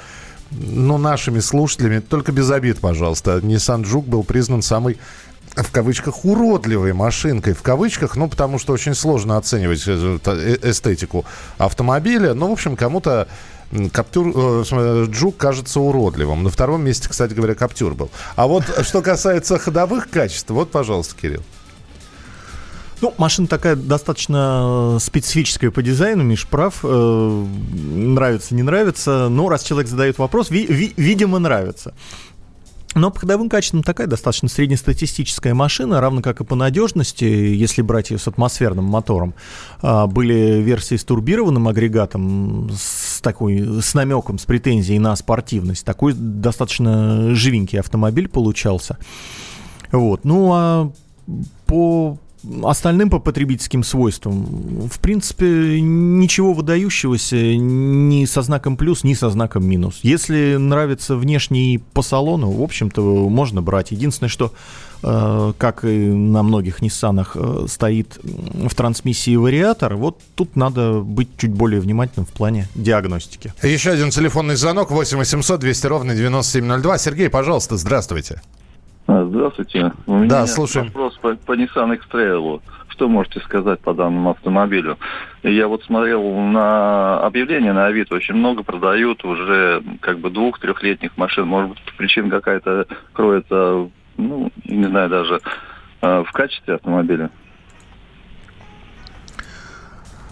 ну, 0.50 0.98
нашими 0.98 1.40
слушателями, 1.40 2.00
только 2.00 2.32
без 2.32 2.50
обид, 2.50 2.78
пожалуйста. 2.80 3.38
Nissan 3.38 3.84
Juke 3.84 4.06
был 4.06 4.24
признан 4.24 4.62
самой 4.62 4.98
в 5.56 5.70
кавычках 5.72 6.24
уродливой 6.24 6.92
машинкой 6.92 7.52
в 7.54 7.62
кавычках, 7.62 8.16
ну 8.16 8.28
потому 8.28 8.58
что 8.58 8.72
очень 8.72 8.94
сложно 8.94 9.36
оценивать 9.36 9.82
э, 9.86 10.18
эстетику 10.62 11.24
автомобиля. 11.56 12.34
Ну, 12.34 12.48
в 12.48 12.52
общем, 12.52 12.76
кому-то 12.76 13.28
Каптюр, 13.92 14.32
э, 14.34 15.06
Джук 15.10 15.36
кажется 15.36 15.80
уродливым. 15.80 16.42
На 16.42 16.50
втором 16.50 16.84
месте, 16.84 17.08
кстати 17.08 17.34
говоря, 17.34 17.54
Каптюр 17.54 17.94
был. 17.94 18.10
А 18.36 18.46
вот 18.46 18.64
что 18.82 19.02
касается 19.02 19.58
ходовых 19.58 20.08
качеств, 20.10 20.50
вот, 20.50 20.70
пожалуйста, 20.70 21.14
Кирилл. 21.20 21.42
Ну, 23.00 23.14
машина 23.16 23.46
такая 23.46 23.76
достаточно 23.76 24.96
э, 24.96 24.98
специфическая 25.00 25.70
по 25.70 25.82
дизайну, 25.82 26.24
Миш 26.24 26.48
прав. 26.48 26.80
Э, 26.82 27.44
нравится, 27.94 28.54
не 28.54 28.62
нравится. 28.62 29.28
Но 29.30 29.48
раз 29.48 29.62
человек 29.62 29.88
задает 29.88 30.18
вопрос, 30.18 30.50
ви- 30.50 30.66
ви- 30.66 30.94
видимо, 30.96 31.38
нравится. 31.38 31.94
Но 32.94 33.10
по 33.12 33.20
ходовым 33.20 33.48
качествам 33.48 33.82
такая 33.84 34.08
достаточно 34.08 34.48
среднестатистическая 34.48 35.54
машина, 35.54 36.00
равно 36.00 36.22
как 36.22 36.40
и 36.40 36.44
по 36.44 36.56
надежности, 36.56 37.24
если 37.24 37.82
брать 37.82 38.10
ее 38.10 38.18
с 38.18 38.26
атмосферным 38.26 38.86
мотором. 38.86 39.34
А, 39.80 40.06
были 40.08 40.60
версии 40.60 40.96
с 40.96 41.04
турбированным 41.04 41.68
агрегатом, 41.68 42.70
с, 42.76 43.20
такой, 43.20 43.80
с 43.82 43.94
намеком, 43.94 44.38
с 44.38 44.44
претензией 44.44 44.98
на 44.98 45.14
спортивность. 45.14 45.84
Такой 45.84 46.14
достаточно 46.14 47.34
живенький 47.34 47.78
автомобиль 47.78 48.26
получался. 48.26 48.98
Вот. 49.92 50.24
Ну 50.24 50.50
а 50.52 50.90
по 51.66 52.18
остальным 52.64 53.10
по 53.10 53.18
потребительским 53.18 53.84
свойствам, 53.84 54.88
в 54.88 54.98
принципе, 55.00 55.80
ничего 55.80 56.52
выдающегося 56.52 57.36
ни 57.56 58.24
со 58.24 58.42
знаком 58.42 58.76
плюс, 58.76 59.04
ни 59.04 59.14
со 59.14 59.30
знаком 59.30 59.66
минус. 59.66 60.00
Если 60.02 60.56
нравится 60.56 61.16
внешний 61.16 61.80
по 61.92 62.02
салону, 62.02 62.50
в 62.50 62.62
общем-то, 62.62 63.00
можно 63.28 63.62
брать. 63.62 63.90
Единственное, 63.90 64.28
что, 64.28 64.52
э, 65.02 65.52
как 65.58 65.84
и 65.84 66.08
на 66.08 66.42
многих 66.42 66.82
Ниссанах, 66.82 67.32
э, 67.34 67.66
стоит 67.68 68.18
в 68.22 68.74
трансмиссии 68.74 69.36
вариатор, 69.36 69.96
вот 69.96 70.20
тут 70.34 70.56
надо 70.56 71.00
быть 71.00 71.28
чуть 71.36 71.52
более 71.52 71.80
внимательным 71.80 72.26
в 72.26 72.30
плане 72.30 72.68
диагностики. 72.74 73.52
Еще 73.62 73.90
один 73.90 74.10
телефонный 74.10 74.56
звонок 74.56 74.90
8 74.90 75.18
800 75.18 75.60
200 75.60 75.86
ровно 75.86 76.14
9702. 76.14 76.98
Сергей, 76.98 77.28
пожалуйста, 77.28 77.76
здравствуйте. 77.76 78.40
А, 79.08 79.24
Здравствуйте. 79.24 79.92
У 80.06 80.16
меня 80.18 80.28
Да, 80.28 80.46
слушаем. 80.46 80.86
вопрос 80.88 81.16
по, 81.16 81.34
по 81.34 81.52
Nissan 81.56 81.94
X-Trail. 81.94 82.60
Что 82.88 83.08
можете 83.08 83.40
сказать 83.40 83.80
по 83.80 83.94
данному 83.94 84.30
автомобилю? 84.30 84.98
Я 85.42 85.66
вот 85.66 85.82
смотрел 85.84 86.22
на 86.38 87.20
объявления 87.20 87.72
на 87.72 87.86
Авито, 87.86 88.14
очень 88.14 88.34
много 88.34 88.62
продают 88.62 89.24
уже 89.24 89.82
как 90.00 90.18
бы 90.18 90.28
двух-трехлетних 90.30 91.16
машин. 91.16 91.46
Может 91.46 91.70
быть, 91.70 91.78
причина 91.96 92.28
какая-то 92.28 92.86
кроется, 93.14 93.88
ну, 94.18 94.50
не 94.66 94.84
знаю, 94.84 95.08
даже 95.08 95.40
э, 96.02 96.24
в 96.26 96.32
качестве 96.32 96.74
автомобиля. 96.74 97.30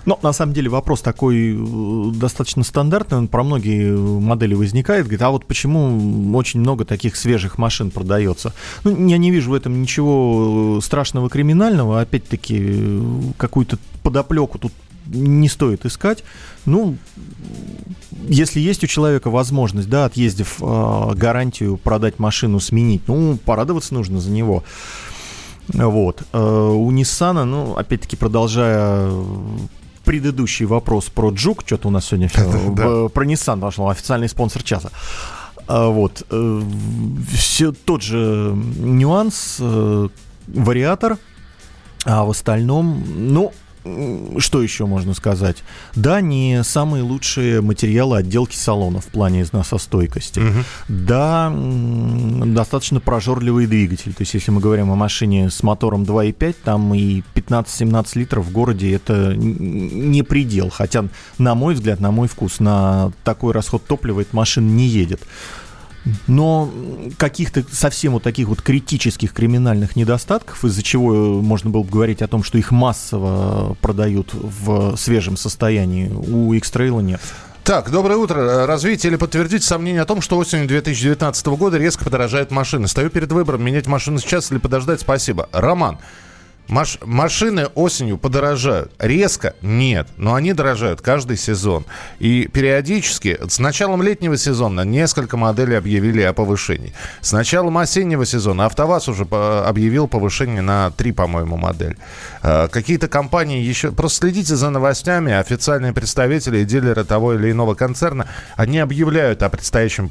Но 0.07 0.19
на 0.23 0.33
самом 0.33 0.55
деле 0.55 0.71
вопрос 0.71 1.03
такой 1.03 1.55
э, 1.55 2.11
достаточно 2.15 2.63
стандартный, 2.63 3.19
он 3.19 3.29
про 3.29 3.43
многие 3.43 3.95
модели 3.95 4.55
возникает. 4.55 5.05
Говорит, 5.05 5.23
а 5.23 5.31
вот 5.31 5.45
почему 5.45 6.37
очень 6.37 6.61
много 6.61 6.85
таких 6.85 7.17
свежих 7.17 7.59
машин 7.59 7.91
продается? 7.91 8.55
Ну, 8.85 9.09
я 9.09 9.19
не 9.19 9.33
вижу 9.33 9.51
в 9.51 9.55
этом 9.55 9.83
ничего 9.83 10.81
страшного 10.81 11.29
криминального. 11.29 12.01
Опять-таки, 12.01 12.57
э, 12.61 13.03
какую-то 13.37 13.79
подоплеку 14.03 14.59
тут 14.59 14.73
не 15.07 15.49
стоит 15.49 15.85
искать. 15.85 16.23
Ну, 16.67 16.97
если 18.29 18.61
есть 18.61 18.85
у 18.85 18.87
человека 18.87 19.31
возможность, 19.31 19.89
да, 19.89 20.05
отъездив 20.05 20.57
э, 20.61 21.15
гарантию 21.15 21.79
продать 21.79 22.19
машину, 22.19 22.61
сменить, 22.61 23.03
ну, 23.09 23.39
порадоваться 23.45 23.93
нужно 23.95 24.21
за 24.21 24.31
него. 24.31 24.63
Вот. 25.69 26.23
Э, 26.33 26.39
у 26.39 26.91
Nissan, 26.93 27.45
ну, 27.45 27.75
опять-таки, 27.75 28.17
продолжая 28.17 29.11
предыдущий 30.07 30.65
вопрос 30.65 31.11
про 31.11 31.31
Джук, 31.31 31.63
что-то 31.67 31.89
у 31.89 31.91
нас 31.91 32.07
сегодня 32.07 32.29
все, 32.29 32.45
Да. 32.75 33.09
про 33.09 33.25
Nissan 33.27 33.59
вошел, 33.61 33.91
официальный 33.91 34.29
спонсор 34.29 34.63
часа. 34.63 34.91
А, 35.69 35.89
Вот. 35.89 36.25
Все 37.33 37.73
тот 37.73 38.01
же 38.03 38.53
нюанс, 38.79 39.57
э, 39.61 40.09
вариатор, 40.47 41.19
а 42.05 42.25
в 42.25 42.31
остальном, 42.31 43.05
ну, 43.17 43.53
что 44.39 44.63
еще 44.63 44.87
можно 44.87 45.15
сказать? 45.15 45.63
Да, 45.95 46.21
не 46.21 46.63
самые 46.65 47.03
лучшие 47.03 47.61
материалы 47.61 48.19
отделки 48.19 48.57
салона 48.57 49.01
в 49.01 49.07
плане 49.07 49.43
износостойкости. 49.43 50.41
Да, 50.89 51.47
м, 51.53 52.55
достаточно 52.55 53.01
прожорливый 53.01 53.67
двигатель. 53.67 54.13
То 54.15 54.23
есть, 54.23 54.35
если 54.35 54.51
мы 54.51 54.61
говорим 54.61 54.91
о 54.91 54.97
машине 54.97 55.51
с 55.51 55.63
мотором 55.63 56.05
2.5, 56.05 56.57
там 56.65 56.95
и 56.95 57.23
15-17 57.35 58.17
литров 58.17 58.47
в 58.47 58.53
городе 58.53 58.93
это 58.93 59.35
не 59.37 60.23
предел. 60.23 60.71
Хотя, 60.71 61.07
на 61.39 61.55
мой 61.55 61.75
взгляд, 61.75 62.01
на 62.01 62.11
мой 62.11 62.29
вкус, 62.29 62.61
на 62.61 63.13
такой 63.25 63.53
расход 63.53 63.87
топлива 63.87 64.21
эта 64.21 64.35
машина 64.35 64.69
не 64.69 64.87
едет. 64.87 65.23
Но 66.27 66.71
каких-то 67.19 67.65
совсем 67.71 68.13
вот 68.13 68.23
таких 68.23 68.49
вот 68.49 68.63
критических 68.63 69.33
криминальных 69.33 69.97
недостатков, 69.97 70.65
из-за 70.65 70.83
чего 70.83 71.43
можно 71.43 71.71
было 71.71 71.83
бы 71.83 71.91
говорить 71.91 72.23
о 72.23 72.29
том, 72.29 72.43
что 72.45 72.59
их 72.59 72.71
массово 72.71 73.75
продают 73.81 74.31
в 74.33 74.97
свежем 74.97 75.37
состоянии, 75.37 76.09
у 76.09 76.53
X-Trail 76.53 77.03
нет. 77.03 77.21
Так, 77.65 77.91
доброе 77.91 78.17
утро. 78.17 78.65
Развейте 78.65 79.09
или 79.09 79.17
подтвердите 79.17 79.67
сомнение 79.67 80.03
о 80.03 80.05
том, 80.05 80.21
что 80.21 80.39
осенью 80.39 80.69
2019 80.69 81.47
года 81.49 81.77
резко 81.79 82.05
подорожают 82.05 82.53
машины. 82.53 82.87
Стою 82.87 83.11
перед 83.11 83.33
выбором, 83.33 83.65
менять 83.65 83.89
машину 83.89 84.21
сейчас 84.21 84.53
или 84.53 84.59
подождать. 84.59 85.01
Спасибо. 85.01 85.49
Роман, 85.51 85.99
маш- 86.69 86.99
машины 87.03 87.67
осенью 87.75 88.19
подорожают. 88.19 88.93
Резко? 88.99 89.55
Нет. 89.63 90.09
Но 90.17 90.35
они 90.35 90.53
дорожают 90.53 91.01
каждый 91.01 91.37
сезон. 91.37 91.85
И 92.19 92.49
периодически, 92.53 93.39
с 93.49 93.59
началом 93.59 94.03
летнего 94.03 94.37
сезона 94.37 94.83
несколько 94.83 95.37
моделей 95.37 95.75
объявили 95.77 96.23
о 96.23 96.33
повышении. 96.33 96.93
С 97.21 97.33
началом 97.33 97.79
осеннего 97.79 98.25
сезона 98.27 98.67
АвтоВАЗ 98.67 99.09
уже 99.09 99.25
объявил 99.25 100.09
повышение 100.09 100.63
на 100.63 100.91
три, 100.91 101.13
по-моему, 101.13 101.57
модели. 101.57 101.97
Э, 102.43 102.69
Какие-то 102.69 103.09
компании 103.09 103.63
еще... 103.63 103.93
Просто 103.93 104.21
следите 104.27 104.57
за 104.57 104.71
новостями. 104.71 105.33
Официальные 105.33 105.93
представители 105.93 106.59
и 106.59 106.65
дилеры 106.65 107.05
того 107.05 107.35
или 107.35 107.51
иного 107.51 107.75
концерна, 107.75 108.27
они 108.57 108.79
объявляют 108.79 109.43
о 109.43 109.49
предстоящем 109.49 110.09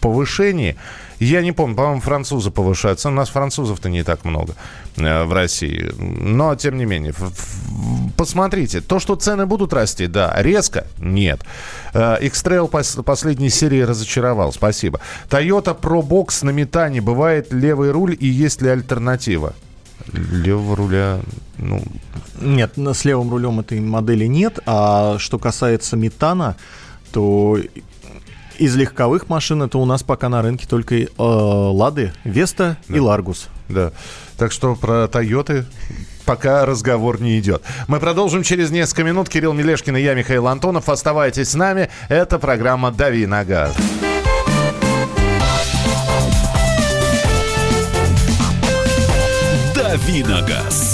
повышении. 0.00 0.76
Я 1.20 1.42
не 1.42 1.52
помню, 1.52 1.76
по-моему, 1.76 2.00
французы 2.00 2.50
повышают. 2.50 2.98
цены. 3.00 3.14
У 3.14 3.16
нас 3.18 3.28
французов-то 3.28 3.88
не 3.88 4.02
так 4.02 4.24
много 4.24 4.54
э, 4.96 5.24
в 5.24 5.32
России. 5.32 5.90
Но, 5.98 6.54
тем 6.56 6.76
не 6.76 6.84
менее, 6.84 7.14
посмотрите. 8.16 8.80
То, 8.80 8.98
что 8.98 9.14
цены 9.16 9.46
будут 9.46 9.72
расти, 9.72 10.06
да. 10.06 10.34
Резко? 10.38 10.86
Нет. 10.98 11.40
Э, 11.94 12.16
X-Trail 12.20 12.68
пос- 12.70 13.02
последней 13.02 13.48
серии 13.50 13.80
разочаровал. 13.82 14.52
Спасибо. 14.52 15.00
Toyota 15.30 15.78
Pro 15.78 16.02
Box 16.06 16.44
на 16.44 16.50
метане. 16.50 17.00
Бывает 17.00 17.52
левый 17.52 17.90
руль 17.92 18.16
и 18.18 18.26
есть 18.26 18.60
ли 18.62 18.68
альтернатива? 18.68 19.54
Левого 20.12 20.76
руля, 20.76 21.20
ну, 21.58 21.82
Нет, 22.40 22.76
на- 22.76 22.92
с 22.92 23.04
левым 23.04 23.30
рулем 23.30 23.60
этой 23.60 23.80
модели 23.80 24.26
нет. 24.26 24.58
А 24.66 25.16
что 25.18 25.38
касается 25.38 25.96
метана, 25.96 26.56
то 27.12 27.56
из 28.58 28.76
легковых 28.76 29.28
машин 29.28 29.62
это 29.62 29.78
у 29.78 29.84
нас 29.84 30.02
пока 30.02 30.28
на 30.28 30.42
рынке 30.42 30.66
только 30.66 30.94
э, 30.96 31.08
Лады, 31.18 32.12
Веста 32.24 32.76
и 32.88 32.98
Ларгус. 32.98 33.48
Да. 33.68 33.92
Так 34.36 34.52
что 34.52 34.74
про 34.74 35.08
Тойоты 35.08 35.66
пока 36.24 36.66
разговор 36.66 37.20
не 37.20 37.38
идет. 37.38 37.62
Мы 37.88 38.00
продолжим 38.00 38.42
через 38.42 38.70
несколько 38.70 39.04
минут. 39.04 39.28
Кирилл 39.28 39.52
Мелешкин 39.52 39.96
и 39.96 40.02
я, 40.02 40.14
Михаил 40.14 40.48
Антонов. 40.48 40.88
Оставайтесь 40.88 41.50
с 41.50 41.54
нами. 41.54 41.88
Это 42.08 42.38
программа 42.38 42.90
«Дави 42.90 43.26
на 43.26 43.44
газ». 43.44 43.76
Давиногаз. 49.74 50.93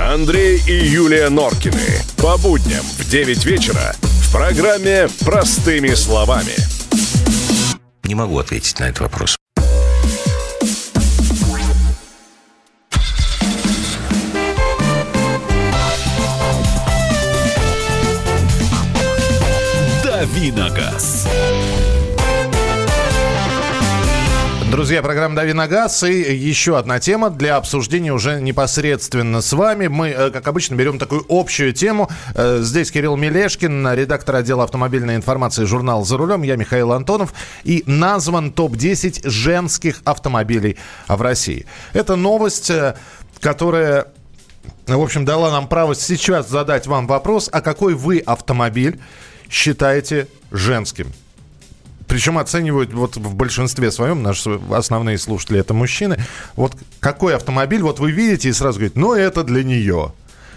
Андрей 0.00 0.62
и 0.66 0.72
Юлия 0.72 1.28
Норкины. 1.28 2.02
По 2.16 2.38
будням 2.38 2.82
в 2.98 3.08
9 3.10 3.44
вечера 3.44 3.94
в 4.00 4.32
программе 4.32 5.08
«Простыми 5.20 5.92
словами». 5.92 6.54
Не 8.04 8.14
могу 8.14 8.38
ответить 8.38 8.78
на 8.80 8.84
этот 8.84 9.00
вопрос. 9.00 9.36
Давиногаз. 20.02 21.19
Друзья, 24.80 25.02
программа 25.02 25.36
«Дави 25.36 25.52
на 25.52 25.68
газ» 25.68 26.02
и 26.04 26.34
еще 26.34 26.78
одна 26.78 27.00
тема 27.00 27.28
для 27.28 27.56
обсуждения 27.56 28.14
уже 28.14 28.40
непосредственно 28.40 29.42
с 29.42 29.52
вами. 29.52 29.88
Мы, 29.88 30.08
э, 30.08 30.30
как 30.30 30.48
обычно, 30.48 30.74
берем 30.74 30.98
такую 30.98 31.22
общую 31.28 31.74
тему. 31.74 32.08
Э, 32.34 32.60
Здесь 32.62 32.90
Кирилл 32.90 33.14
Мелешкин, 33.18 33.92
редактор 33.92 34.36
отдела 34.36 34.64
автомобильной 34.64 35.16
информации 35.16 35.66
журнала 35.66 36.02
«За 36.02 36.16
рулем». 36.16 36.40
Я 36.44 36.56
Михаил 36.56 36.92
Антонов. 36.92 37.34
И 37.62 37.84
назван 37.84 38.52
топ-10 38.52 39.28
женских 39.28 40.00
автомобилей 40.06 40.78
в 41.08 41.20
России. 41.20 41.66
Это 41.92 42.16
новость, 42.16 42.70
э, 42.70 42.96
которая 43.38 44.06
в 44.86 44.98
общем, 44.98 45.26
дала 45.26 45.50
нам 45.50 45.68
право 45.68 45.94
сейчас 45.94 46.48
задать 46.48 46.86
вам 46.86 47.06
вопрос, 47.06 47.50
а 47.52 47.60
какой 47.60 47.92
вы 47.92 48.20
автомобиль 48.20 48.98
считаете 49.50 50.26
женским? 50.50 51.12
Причем 52.10 52.38
оценивают 52.38 52.92
вот 52.92 53.16
в 53.16 53.34
большинстве 53.36 53.92
своем, 53.92 54.24
наши 54.24 54.58
основные 54.72 55.16
слушатели 55.16 55.60
это 55.60 55.74
мужчины. 55.74 56.18
Вот 56.56 56.74
какой 56.98 57.36
автомобиль, 57.36 57.82
вот 57.82 58.00
вы 58.00 58.10
видите 58.10 58.48
и 58.48 58.52
сразу 58.52 58.80
говорите, 58.80 58.98
ну 58.98 59.14
это 59.14 59.44
для 59.44 59.62
нее. 59.62 60.12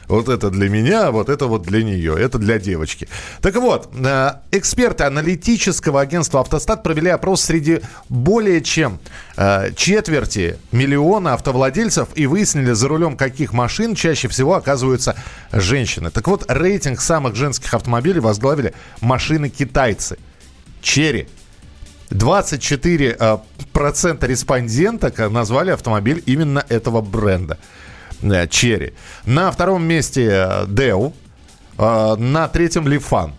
Вот 0.07 0.29
это 0.29 0.49
для 0.49 0.67
меня, 0.67 1.11
вот 1.11 1.29
это 1.29 1.45
вот 1.45 1.61
для 1.61 1.83
нее, 1.83 2.15
это 2.19 2.39
для 2.39 2.57
девочки. 2.57 3.07
Так 3.41 3.55
вот, 3.55 3.87
э, 3.93 4.31
эксперты 4.51 5.03
аналитического 5.03 6.01
агентства 6.01 6.41
«Автостат» 6.41 6.81
провели 6.81 7.09
опрос 7.09 7.41
среди 7.43 7.81
более 8.09 8.61
чем 8.61 8.99
э, 9.37 9.73
четверти 9.75 10.57
миллиона 10.71 11.35
автовладельцев 11.35 12.09
и 12.15 12.25
выяснили, 12.25 12.71
за 12.71 12.87
рулем 12.87 13.15
каких 13.15 13.53
машин 13.53 13.93
чаще 13.93 14.27
всего 14.27 14.55
оказываются 14.55 15.15
женщины. 15.51 16.09
Так 16.09 16.27
вот, 16.27 16.45
рейтинг 16.47 16.99
самых 16.99 17.35
женских 17.35 17.75
автомобилей 17.75 18.19
возглавили 18.19 18.73
машины-китайцы. 19.01 20.17
Черри, 20.81 21.27
24% 22.09 23.15
э, 23.19 23.37
процента 23.71 24.27
респонденток 24.27 25.19
назвали 25.31 25.71
автомобиль 25.71 26.21
именно 26.25 26.63
этого 26.69 27.01
бренда. 27.01 27.57
Э, 28.21 28.47
Черри. 28.47 28.93
На 29.25 29.51
втором 29.51 29.83
месте 29.83 30.27
э, 30.27 30.65
Deo. 30.67 31.13
Э, 31.77 32.15
На 32.17 32.47
третьем 32.47 32.87
Лифан. 32.87 33.33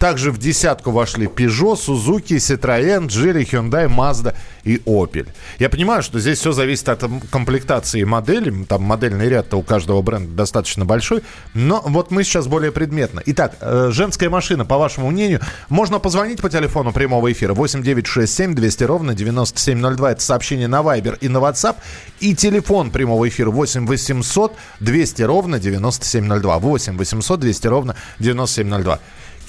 Также 0.00 0.30
в 0.30 0.38
десятку 0.38 0.92
вошли 0.92 1.26
Peugeot, 1.26 1.76
Suzuki, 1.76 2.38
Citroën, 2.38 3.06
Geely, 3.06 3.44
Hyundai, 3.44 3.86
Mazda 3.86 4.34
и 4.64 4.78
Opel. 4.86 5.28
Я 5.58 5.68
понимаю, 5.68 6.02
что 6.02 6.18
здесь 6.18 6.38
все 6.38 6.52
зависит 6.52 6.88
от 6.88 7.04
комплектации 7.30 8.02
модели. 8.04 8.64
Там 8.64 8.82
модельный 8.82 9.28
ряд-то 9.28 9.58
у 9.58 9.62
каждого 9.62 10.00
бренда 10.00 10.32
достаточно 10.32 10.86
большой. 10.86 11.22
Но 11.52 11.82
вот 11.84 12.10
мы 12.10 12.24
сейчас 12.24 12.46
более 12.46 12.72
предметно. 12.72 13.22
Итак, 13.26 13.56
э, 13.60 13.90
женская 13.92 14.30
машина, 14.30 14.64
по 14.64 14.78
вашему 14.78 15.10
мнению, 15.10 15.40
можно 15.68 15.98
позвонить 15.98 16.40
по 16.40 16.48
телефону 16.48 16.92
прямого 16.92 17.30
эфира 17.30 17.52
8967 17.52 18.54
200 18.54 18.84
ровно 18.84 19.14
9702. 19.14 20.12
Это 20.12 20.22
сообщение 20.22 20.66
на 20.66 20.80
Viber 20.80 21.18
и 21.20 21.28
на 21.28 21.38
WhatsApp. 21.38 21.76
И 22.20 22.34
телефон 22.34 22.90
прямого 22.90 23.28
эфира 23.28 23.50
8 23.50 23.86
800 23.86 24.56
200 24.80 25.22
ровно 25.24 25.58
9702. 25.58 26.58
8 26.58 26.96
800 26.96 27.38
200 27.38 27.66
ровно 27.66 27.96
9702. 28.18 28.98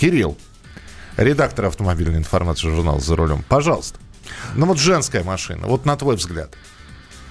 Кирилл, 0.01 0.35
редактор 1.15 1.65
автомобильной 1.65 2.17
информации 2.17 2.67
журнала 2.69 2.99
«За 2.99 3.15
рулем». 3.15 3.43
Пожалуйста. 3.47 3.99
Ну 4.55 4.65
вот 4.65 4.79
женская 4.79 5.23
машина, 5.23 5.67
вот 5.67 5.85
на 5.85 5.95
твой 5.95 6.15
взгляд. 6.15 6.49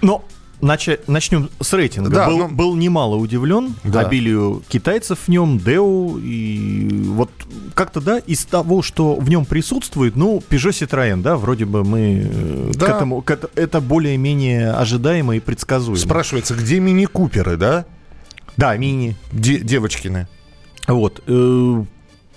Но 0.03 0.25
нача- 0.61 1.01
начнем 1.09 1.51
с 1.61 1.73
рейтинга. 1.73 2.11
Да, 2.11 2.27
был, 2.29 2.39
ну- 2.39 2.49
был 2.49 2.77
немало 2.77 3.17
удивлен 3.17 3.75
Да. 3.83 4.03
обилию 4.03 4.63
китайцев 4.69 5.19
в 5.27 5.29
нем, 5.29 5.59
Део, 5.59 6.17
и 6.23 6.89
вот 7.09 7.33
как-то, 7.75 8.01
да, 8.01 8.19
из 8.19 8.45
того, 8.45 8.83
что 8.83 9.17
в 9.17 9.29
нем 9.29 9.47
присутствует, 9.47 10.15
ну, 10.15 10.41
Peugeot 10.49 10.71
Citroën, 10.71 11.21
да, 11.23 11.37
вроде 11.37 11.65
бы 11.65 11.83
мы 11.83 12.23
э, 12.25 12.71
Да. 12.77 12.87
к 12.87 12.89
этому, 12.91 13.21
к 13.21 13.33
это, 13.33 13.51
это 13.57 13.81
более-менее 13.81 14.71
ожидаемо 14.75 15.35
и 15.35 15.41
предсказуемо. 15.41 15.99
Спрашивается, 15.99 16.55
где 16.55 16.79
мини-куперы, 16.79 17.57
да? 17.57 17.85
Да, 18.57 18.77
мини. 18.77 19.17
Де- 19.33 19.59
девочкины. 19.59 20.29
Вот. 20.87 21.21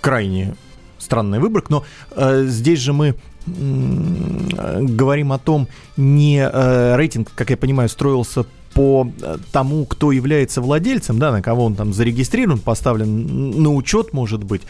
Крайне 0.03 0.55
странный 0.99 1.39
выбор, 1.39 1.63
но 1.69 1.83
э, 2.11 2.43
здесь 2.47 2.79
же 2.79 2.91
мы 2.93 3.15
э, 3.47 4.81
говорим 4.81 5.31
о 5.31 5.37
том, 5.39 5.67
не 5.97 6.37
э, 6.39 6.95
рейтинг, 6.97 7.31
как 7.33 7.49
я 7.49 7.57
понимаю, 7.57 7.87
строился 7.89 8.45
по 8.73 9.07
э, 9.21 9.37
тому, 9.51 9.85
кто 9.85 10.11
является 10.11 10.59
владельцем, 10.61 11.19
да, 11.19 11.31
на 11.31 11.41
кого 11.41 11.65
он 11.65 11.75
там 11.75 11.93
зарегистрирован, 11.93 12.59
поставлен 12.59 13.61
на 13.61 13.73
учет, 13.73 14.13
может 14.13 14.43
быть, 14.43 14.63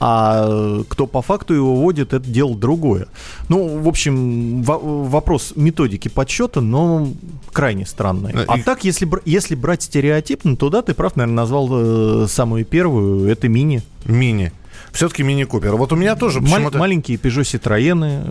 а 0.00 0.46
э, 0.48 0.84
кто 0.88 1.06
по 1.06 1.22
факту 1.22 1.54
его 1.54 1.76
вводит, 1.76 2.12
это 2.12 2.26
дело 2.28 2.56
другое. 2.56 3.06
Ну, 3.48 3.78
в 3.80 3.86
общем, 3.88 4.62
во- 4.62 4.78
вопрос 4.78 5.52
методики 5.56 6.08
подсчета, 6.08 6.60
но 6.60 7.08
крайне 7.52 7.84
странный. 7.86 8.32
А 8.48 8.58
и- 8.58 8.62
так, 8.62 8.82
если, 8.84 9.08
если 9.24 9.54
брать 9.54 9.82
стереотипно, 9.82 10.56
то 10.56 10.68
да, 10.70 10.82
ты 10.82 10.94
прав, 10.94 11.14
наверное, 11.16 11.36
назвал 11.36 12.28
самую 12.28 12.64
первую, 12.64 13.28
это 13.28 13.48
мини. 13.48 13.82
Мини. 14.04 14.52
Все-таки 14.92 15.22
мини-купер. 15.22 15.76
Вот 15.76 15.92
у 15.92 15.96
меня 15.96 16.16
тоже 16.16 16.40
почему-то... 16.40 16.78
маленькие 16.78 17.16
Peugeot 17.18 17.42
Citroёны, 17.42 18.22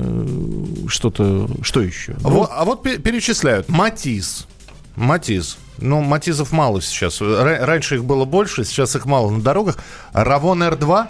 э, 0.86 0.88
что-то, 0.88 1.50
что 1.62 1.82
еще? 1.82 2.15
Ну, 2.22 2.30
Вот- 2.30 2.50
а 2.52 2.65
вот 2.65 2.84
пе- 2.84 2.98
перечисляют. 2.98 3.69
Матиз. 3.69 4.48
Матиз. 4.95 5.58
Ну, 5.78 6.02
Матизов 6.02 6.52
мало 6.52 6.82
сейчас. 6.82 7.22
Ра- 7.22 7.63
раньше 7.63 7.95
их 7.95 8.04
было 8.06 8.26
больше, 8.26 8.65
сейчас 8.65 8.95
их 8.95 9.06
мало 9.06 9.30
на 9.30 9.41
дорогах. 9.41 9.78
Равон 10.12 10.62
R2. 10.63 11.08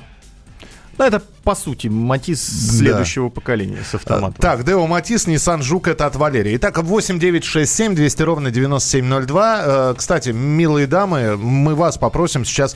Ну, 1.00 1.06
это, 1.06 1.22
по 1.46 1.56
сути, 1.56 1.88
Матиз 1.88 2.42
следующего 2.78 3.30
поколения 3.30 3.80
с 3.90 3.96
автоматом. 3.96 4.36
Так, 4.38 4.66
Део 4.66 4.86
Матис, 4.86 5.28
Nissan 5.28 5.62
Жук, 5.62 5.88
это 5.88 6.06
от 6.06 6.18
Валерии. 6.18 6.58
Итак, 6.58 6.78
8 6.78 7.18
9 7.20 7.44
6 7.46 7.74
7 7.74 7.96
200 7.96 8.22
ровно 8.24 8.52
9702. 8.52 9.62
Э, 9.62 9.94
Кстати, 9.98 10.32
милые 10.32 10.88
дамы, 10.88 11.38
мы 11.38 11.76
вас 11.76 11.98
попросим 11.98 12.44
сейчас 12.44 12.76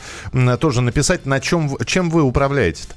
тоже 0.61 0.79
написать, 0.79 1.25
на 1.25 1.41
чем, 1.41 1.77
чем 1.85 2.09
вы 2.09 2.21
управляете 2.21 2.83
-то. 2.83 2.93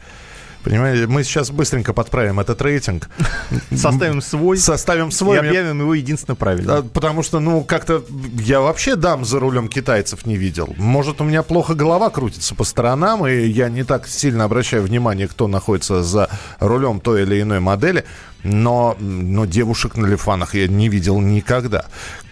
Понимаете, 0.67 1.07
мы 1.07 1.23
сейчас 1.23 1.53
быстренько 1.53 1.93
подправим 1.93 2.41
этот 2.41 2.61
рейтинг. 2.61 3.09
Составим 3.73 4.21
свой 4.21 4.57
Составим 4.59 5.11
и 5.11 5.13
свой. 5.13 5.39
объявим 5.39 5.81
его 5.81 5.95
единственно 5.95 6.35
правильно. 6.35 6.83
Потому 6.83 7.23
что, 7.23 7.39
ну, 7.39 7.63
как-то 7.63 8.05
я 8.41 8.61
вообще 8.61 8.97
дам 8.97 9.25
за 9.25 9.39
рулем 9.39 9.69
китайцев 9.69 10.27
не 10.27 10.37
видел. 10.37 10.75
Может, 10.77 11.21
у 11.21 11.25
меня 11.25 11.45
плохо 11.45 11.75
голова 11.75 12.11
крутится 12.11 12.57
по 12.57 12.65
сторонам, 12.65 13.25
и 13.29 13.47
я 13.47 13.69
не 13.69 13.85
так 13.85 14.09
сильно 14.09 14.43
обращаю 14.43 14.83
внимание, 14.83 15.29
кто 15.29 15.47
находится 15.47 16.03
за 16.03 16.29
рулем 16.59 16.99
той 16.99 17.23
или 17.23 17.41
иной 17.43 17.61
модели. 17.61 18.05
Но, 18.43 18.97
но 18.99 19.45
девушек 19.45 19.97
на 19.97 20.07
лифанах 20.07 20.57
я 20.57 20.67
не 20.67 20.89
видел 20.89 21.21
никогда. 21.21 21.85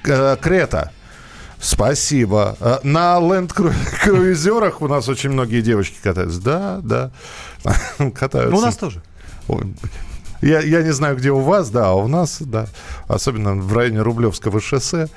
К- 0.03 0.37
Крета. 0.43 0.91
Спасибо. 1.61 2.57
Э, 2.61 2.79
На 2.83 3.19
ленд-круизерах 3.19 4.81
у 4.83 4.89
нас 4.89 5.09
очень 5.09 5.31
многие 5.31 5.63
девочки 5.63 5.97
катаются. 6.03 6.41
Да, 6.43 6.81
да. 6.83 7.11
Катаются. 8.15 8.51
Ну, 8.53 8.59
у 8.59 8.61
нас 8.61 8.77
тоже. 8.77 9.03
Я, 10.43 10.61
я 10.61 10.83
не 10.83 10.93
знаю, 10.93 11.17
где 11.17 11.31
у 11.31 11.41
вас, 11.41 11.71
да, 11.71 11.89
а 11.89 11.95
у 11.95 12.07
нас, 12.07 12.39
да, 12.41 12.67
особенно 13.09 13.55
в 13.55 13.73
районе 13.73 14.03
Рублевского 14.03 14.61
шоссе, 14.61 15.09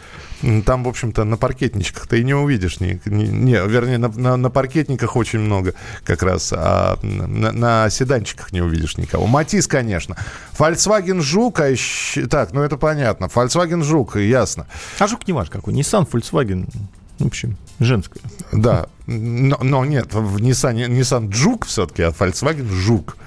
там, 0.65 0.83
в 0.83 0.87
общем-то, 0.87 1.23
на 1.23 1.37
паркетничках 1.37 2.07
ты 2.07 2.19
и 2.19 2.23
не 2.23 2.33
увидишь, 2.33 2.79
ни- 2.79 2.99
не, 3.05 3.53
вернее, 3.53 3.97
на, 3.97 4.09
на- 4.09 4.37
на 4.37 4.49
паркетниках 4.49 5.15
очень 5.15 5.39
много 5.39 5.73
как 6.03 6.21
раз, 6.23 6.53
а 6.55 6.97
на, 7.01 7.51
на 7.51 7.89
седанчиках 7.89 8.51
не 8.51 8.61
увидишь 8.61 8.97
никого. 8.97 9.25
Матис, 9.27 9.67
конечно. 9.67 10.15
Volkswagen 10.57 11.21
Жук, 11.21 11.59
а 11.59 11.67
еще- 11.69 12.27
так, 12.27 12.53
ну 12.53 12.61
это 12.61 12.77
понятно, 12.77 13.25
Volkswagen 13.25 13.83
Жук, 13.83 14.15
ясно. 14.17 14.67
А 14.99 15.07
жук 15.07 15.27
не 15.27 15.33
важно 15.33 15.53
какой. 15.53 15.73
Nissan, 15.73 16.09
Volkswagen, 16.09 16.67
в 17.19 17.25
общем, 17.25 17.57
женская. 17.79 18.21
Да, 18.51 18.87
но, 19.07 19.57
но 19.61 19.85
нет, 19.85 20.13
в 20.13 20.37
Nissan, 20.37 20.75
Nissan 20.87 21.31
Жук 21.33 21.65
все-таки, 21.65 22.03
а 22.03 22.09
Volkswagen 22.11 22.69
Жук. 22.71 23.17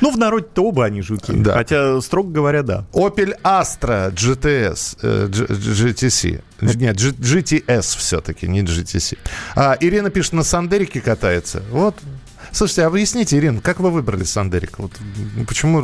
Ну, 0.00 0.10
в 0.10 0.18
народе-то 0.18 0.64
оба 0.64 0.86
они 0.86 1.02
жуки. 1.02 1.32
Да. 1.32 1.52
Хотя, 1.54 2.00
строго 2.00 2.30
говоря, 2.30 2.62
да. 2.62 2.86
Opel 2.92 3.34
Astra 3.42 4.12
GTS, 4.12 4.98
э, 5.02 5.28
GTC. 5.28 6.42
Нет, 6.60 6.96
GTS 6.96 7.98
все-таки, 7.98 8.48
не 8.48 8.62
GTC. 8.62 9.18
А, 9.54 9.76
Ирина 9.80 10.10
пишет, 10.10 10.32
на 10.32 10.42
Сандерике 10.42 11.00
катается. 11.00 11.62
Вот. 11.70 11.96
Слушайте, 12.52 12.84
объясните, 12.84 13.36
Ирина, 13.36 13.60
как 13.60 13.78
вы 13.80 13.90
выбрали 13.90 14.24
Сандерик? 14.24 14.78
Вот, 14.78 14.92
м, 15.36 15.46
почему, 15.46 15.80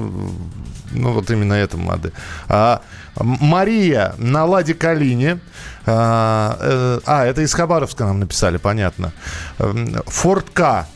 ну, 0.93 1.13
вот 1.13 1.31
именно 1.31 1.53
эта 1.53 1.77
модель? 1.77 2.13
А, 2.49 2.83
Мария 3.21 4.15
на 4.19 4.45
Ладе 4.45 4.75
Калине. 4.75 5.39
А, 5.85 6.59
э, 6.61 7.01
а, 7.07 7.25
это 7.25 7.43
из 7.43 7.55
Хабаровска 7.55 8.05
нам 8.05 8.21
написали, 8.21 8.57
понятно. 8.57 9.13
Форд 9.59 10.51
К. 10.51 10.87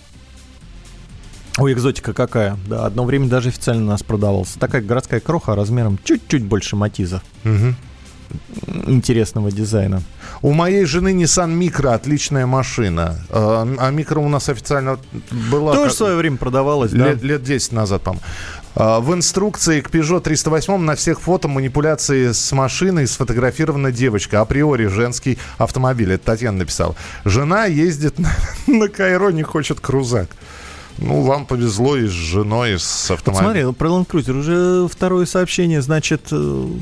Ой, 1.60 1.72
экзотика 1.72 2.12
какая. 2.12 2.56
Да, 2.66 2.86
одно 2.86 3.04
время 3.04 3.28
даже 3.28 3.50
официально 3.50 3.82
у 3.82 3.86
нас 3.88 4.02
продавался. 4.02 4.58
Такая 4.58 4.82
городская 4.82 5.20
кроха 5.20 5.54
размером 5.54 5.98
чуть-чуть 6.04 6.44
больше 6.44 6.76
Матиза. 6.76 7.22
Мгм. 7.44 7.76
Интересного 8.86 9.50
дизайна. 9.50 10.02
У 10.40 10.52
моей 10.52 10.84
жены 10.84 11.08
Nissan 11.12 11.58
Micro 11.58 11.92
отличная 11.92 12.46
машина. 12.46 13.18
А 13.30 13.62
а 13.78 13.90
Micro 13.90 14.24
у 14.24 14.28
нас 14.28 14.48
официально 14.48 14.98
была... 15.50 15.72
Тоже 15.72 15.86
как- 15.86 15.94
в 15.94 15.96
свое 15.96 16.16
время 16.16 16.36
продавалось, 16.36 16.92
да? 16.92 17.08
лет, 17.10 17.22
лет 17.22 17.42
10 17.42 17.72
назад, 17.72 18.02
по-моему. 18.02 18.22
А, 18.76 19.00
В 19.00 19.12
инструкции 19.14 19.80
к 19.80 19.90
Peugeot 19.90 20.20
308 20.20 20.78
на 20.78 20.94
всех 20.94 21.20
фото 21.20 21.48
манипуляции 21.48 22.30
с 22.30 22.52
машиной 22.52 23.08
сфотографирована 23.08 23.90
девочка. 23.90 24.40
Априори 24.40 24.86
женский 24.86 25.36
автомобиль. 25.58 26.12
Это 26.12 26.26
Татьяна 26.26 26.58
написала. 26.58 26.94
Жена 27.24 27.64
ездит 27.66 28.18
на, 28.20 28.30
на 28.68 28.88
Кайро, 28.88 29.30
не 29.30 29.42
хочет 29.42 29.80
крузак. 29.80 30.28
Ну, 31.00 31.22
вам 31.22 31.46
повезло 31.46 31.96
и 31.96 32.06
с 32.06 32.10
женой, 32.10 32.74
и 32.74 32.78
с 32.78 33.08
Вот 33.08 33.18
автомобилем. 33.18 33.44
смотри, 33.46 33.62
ну, 33.64 33.72
про 33.72 33.88
Land 33.88 34.06
Cruiser 34.06 34.38
уже 34.38 34.88
второе 34.88 35.26
сообщение, 35.26 35.80
значит, 35.82 36.30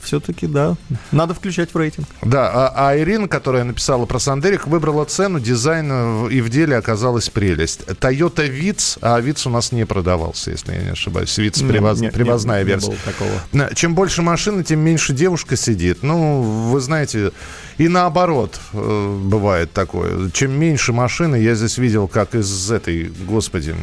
все-таки, 0.03 0.47
да, 0.47 0.77
надо 1.13 1.35
включать 1.35 1.73
в 1.73 1.77
рейтинг. 1.79 2.07
Да, 2.23 2.51
а, 2.53 2.89
а 2.91 2.99
Ирина, 2.99 3.29
которая 3.29 3.65
написала 3.65 4.07
про 4.07 4.19
Сандерик, 4.19 4.67
выбрала 4.67 5.05
цену, 5.05 5.39
дизайн 5.41 5.89
э, 5.91 6.29
и 6.33 6.41
в 6.41 6.49
деле 6.49 6.77
оказалась 6.77 7.29
прелесть. 7.31 7.83
Toyota 7.83 8.49
Vitz, 8.49 8.99
а 9.01 9.21
Vitz 9.21 9.47
у 9.47 9.51
нас 9.51 9.73
не 9.73 9.87
продавался, 9.87 10.51
если 10.51 10.73
я 10.75 10.83
не 10.83 10.91
ошибаюсь. 10.91 11.39
Vitz 11.39 11.63
привоз- 11.67 11.97
Не- 12.01 12.07
не- 12.07 12.11
привозная 12.13 12.63
не 12.65 12.69
версия. 12.69 12.87
было 12.89 12.97
такого. 13.05 13.75
Чем 13.75 13.95
больше 13.95 14.23
машины, 14.23 14.65
тем 14.65 14.81
меньше 14.81 15.13
девушка 15.13 15.57
сидит. 15.57 16.03
Ну, 16.03 16.43
вы 16.43 16.81
знаете, 16.81 17.31
и 17.79 17.87
наоборот 17.89 18.59
э, 18.73 19.19
бывает 19.25 19.73
такое. 19.73 20.31
Чем 20.33 20.59
меньше 20.59 20.93
машины, 20.93 21.37
я 21.37 21.55
здесь 21.55 21.79
видел, 21.79 22.09
как 22.09 22.35
из 22.35 22.71
этой, 22.71 23.13
господи, 23.29 23.77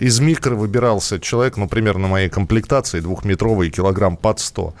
из 0.00 0.20
микро 0.20 0.54
выбирался 0.54 1.20
человек, 1.20 1.56
ну, 1.56 1.68
примерно 1.68 2.08
моей 2.08 2.28
комплектации, 2.28 3.00
двухметровый, 3.00 3.70
килограмм 3.70 4.16
под 4.16 4.40
100. 4.40 4.74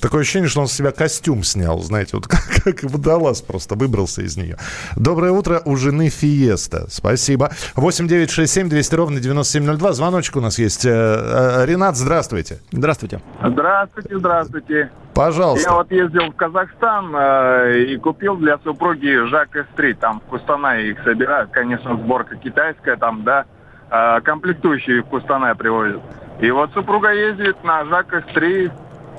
Такое 0.00 0.22
ощущение, 0.22 0.48
что 0.48 0.62
он 0.62 0.66
с 0.66 0.72
себя 0.72 0.92
костюм 0.92 1.44
снял, 1.44 1.78
знаете, 1.80 2.12
вот 2.14 2.26
как, 2.28 2.40
как 2.64 2.82
водолаз 2.82 3.42
просто 3.42 3.74
выбрался 3.74 4.22
из 4.22 4.36
нее. 4.36 4.56
Доброе 4.96 5.32
утро, 5.32 5.60
у 5.64 5.76
жены 5.76 6.08
Фиеста. 6.08 6.86
Спасибо. 6.88 7.50
8 7.76 8.08
9 8.08 8.30
6 8.30 8.52
7 8.52 8.68
200 8.68 8.94
ровно 8.94 9.20
9702. 9.20 9.92
Звоночек 9.92 10.36
у 10.36 10.40
нас 10.40 10.58
есть. 10.58 10.86
Э, 10.86 10.90
э, 10.90 11.66
Ренат, 11.66 11.96
здравствуйте. 11.96 12.60
Здравствуйте. 12.72 13.20
Здравствуйте, 13.44 14.18
здравствуйте. 14.18 14.90
Пожалуйста. 15.14 15.68
Я 15.68 15.76
вот 15.76 15.90
ездил 15.90 16.30
в 16.30 16.36
Казахстан 16.36 17.14
э, 17.14 17.80
и 17.88 17.96
купил 17.98 18.36
для 18.36 18.58
супруги 18.58 19.28
Жак 19.28 19.50
S3. 19.54 19.94
Там 19.94 20.20
в 20.20 20.30
Кустанае 20.30 20.92
их 20.92 20.98
собирают. 21.04 21.50
Конечно, 21.50 21.96
сборка 21.96 22.36
китайская 22.36 22.96
там, 22.96 23.22
да. 23.24 23.44
Э, 23.90 24.20
комплектующие 24.22 25.02
в 25.02 25.06
Кустанай 25.06 25.54
привозят. 25.54 26.00
И 26.40 26.50
вот 26.50 26.70
супруга 26.74 27.12
ездит 27.12 27.62
на 27.64 27.84
Жак 27.86 28.12
S3. 28.12 28.70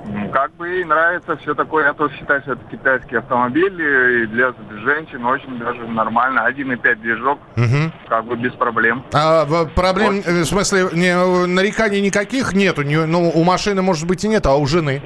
М, 0.08 0.32
Как 0.32 0.52
бы 0.56 0.68
ей 0.70 0.84
нравится 0.86 1.36
все 1.38 1.54
такое. 1.54 1.86
Я 1.88 1.94
тоже 1.94 2.16
считаю, 2.16 2.42
что 2.42 2.54
это 2.54 2.62
китайский 2.72 3.18
автомобиль. 3.18 3.74
И 3.80 4.26
для 4.28 4.54
женщин 4.84 5.26
очень 5.26 5.60
даже 5.60 5.86
нормально. 5.88 6.46
1,5 6.48 6.96
движок. 7.02 7.40
Мгм. 7.58 7.92
Как 8.08 8.26
бы 8.26 8.36
без 8.38 8.54
проблем. 8.54 9.04
А 9.14 9.46
проблем, 9.76 10.22
э, 10.26 10.42
в 10.42 10.46
смысле, 10.46 10.86
не, 10.94 11.14
нареканий 11.48 12.02
никаких 12.02 12.54
нет? 12.54 12.80
У 12.80 12.84
нее, 12.84 13.06
ну, 13.06 13.30
у 13.30 13.44
машины, 13.44 13.82
может 13.82 14.08
быть, 14.08 14.24
и 14.24 14.28
нет, 14.30 14.46
а 14.46 14.56
у 14.56 14.66
жены? 14.66 15.02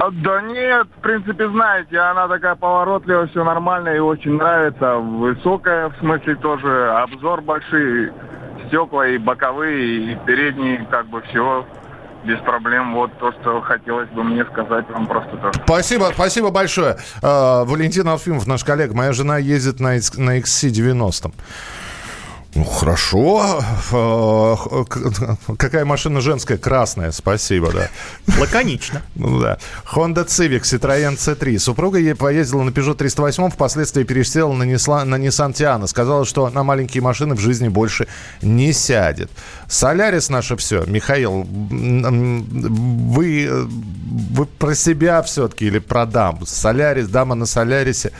А, 0.00 0.10
Да 0.10 0.40
нет, 0.42 0.86
в 0.96 1.00
принципе, 1.02 1.48
знаете, 1.48 1.98
она 1.98 2.26
такая 2.28 2.54
поворотливая, 2.54 3.26
все 3.28 3.44
нормально, 3.44 3.90
и 3.90 3.98
очень 3.98 4.32
нравится. 4.36 4.96
Высокая, 4.96 5.88
в 5.90 5.96
смысле, 5.98 6.36
тоже 6.36 6.90
обзор 6.90 7.40
большой, 7.42 8.12
стекла 8.66 9.08
и 9.08 9.18
боковые, 9.18 10.12
и 10.12 10.16
передние, 10.26 10.86
как 10.90 11.06
бы 11.08 11.22
все 11.22 11.66
без 12.24 12.38
проблем. 12.40 12.94
Вот 12.94 13.16
то, 13.18 13.32
что 13.40 13.60
хотелось 13.60 14.08
бы 14.10 14.24
мне 14.24 14.44
сказать 14.46 14.88
вам 14.90 15.06
просто 15.06 15.36
тоже. 15.36 15.60
Спасибо, 15.64 16.10
спасибо 16.12 16.50
большое. 16.50 16.96
А, 17.22 17.64
Валентин 17.64 18.08
Алфимов, 18.08 18.46
наш 18.46 18.64
коллега. 18.64 18.94
Моя 18.94 19.12
жена 19.12 19.38
ездит 19.38 19.80
на, 19.80 19.90
на 20.16 20.38
XC90. 20.38 21.32
Ну, 22.56 22.64
хорошо. 22.64 23.60
Какая 25.58 25.84
машина 25.84 26.22
женская? 26.22 26.56
Красная, 26.56 27.12
спасибо, 27.12 27.70
да. 27.70 27.88
Лаконично. 28.38 29.02
Ну 29.14 29.40
да. 29.40 29.58
Honda 29.92 30.26
Civic, 30.26 30.62
Citroёn 30.62 31.16
C3. 31.16 31.58
Супруга 31.58 31.98
ей 31.98 32.14
поездила 32.14 32.62
на 32.62 32.70
Peugeot 32.70 32.94
308, 32.94 33.50
впоследствии 33.50 34.04
пересела 34.04 34.52
на, 34.52 34.62
Nissan, 34.62 35.04
на 35.04 35.16
Nissan 35.16 35.52
Tiana. 35.52 35.86
Сказала, 35.86 36.24
что 36.24 36.48
на 36.48 36.62
маленькие 36.62 37.02
машины 37.02 37.34
в 37.34 37.40
жизни 37.40 37.68
больше 37.68 38.06
не 38.40 38.72
сядет. 38.72 39.30
Солярис 39.68 40.30
наше 40.30 40.56
все. 40.56 40.84
Михаил, 40.86 41.46
вы, 41.46 43.44
э, 43.44 43.66
вы 44.30 44.46
про 44.46 44.74
себя 44.74 45.22
все-таки 45.22 45.66
или 45.66 45.78
про 45.78 46.06
дам? 46.06 46.46
Солярис, 46.46 47.08
дама 47.08 47.34
на 47.34 47.46
Солярисе. 47.46 48.12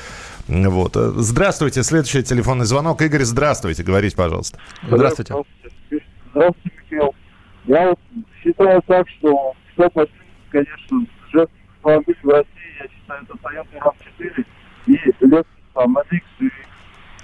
Вот. 0.48 0.96
Э, 0.96 1.12
Здравствуйте, 1.16 1.82
следующий 1.82 2.22
телефонный 2.22 2.66
звонок. 2.66 3.02
Игорь, 3.02 3.24
здравствуйте, 3.24 3.82
говорите, 3.82 4.16
пожалуйста. 4.16 4.58
Здравствуйте. 4.88 5.34
Здравствуйте, 6.32 6.70
Михаил. 6.90 7.14
Я 7.64 7.88
вот 7.88 7.98
считаю 8.42 8.82
так, 8.86 9.06
что 9.18 9.54
все 9.72 9.90
почти, 9.90 10.14
конечно, 10.50 11.00
женский 11.32 11.54
автомобиль 11.78 12.16
в 12.22 12.28
России, 12.28 12.46
я 12.80 12.86
считаю, 12.88 13.22
это 13.24 13.34
Toyota 13.42 13.92
RAV4 14.20 14.44
и 14.86 15.24
Lexus 15.24 15.44
MX 15.74 16.20
и 16.40 16.50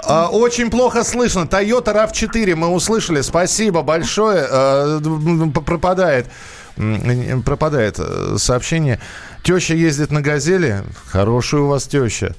А, 0.05 0.29
Очень 0.31 0.71
плохо 0.71 1.05
слышно. 1.05 1.43
Toyota 1.43 1.95
RAV4 1.95 2.57
мы 2.57 2.69
услышали. 2.69 3.21
Спасибо 3.21 3.83
большое. 3.83 4.47
Э, 4.51 5.01
Пропадает. 5.65 6.27
Пропадает 7.45 7.97
э, 8.01 8.35
сообщение. 8.39 8.99
Теща 9.45 9.75
ездит 9.75 10.11
на 10.11 10.23
«Газели». 10.23 10.83
Хорошая 11.07 11.61
у 11.63 11.67
вас 11.69 11.87
теща. 11.87 12.35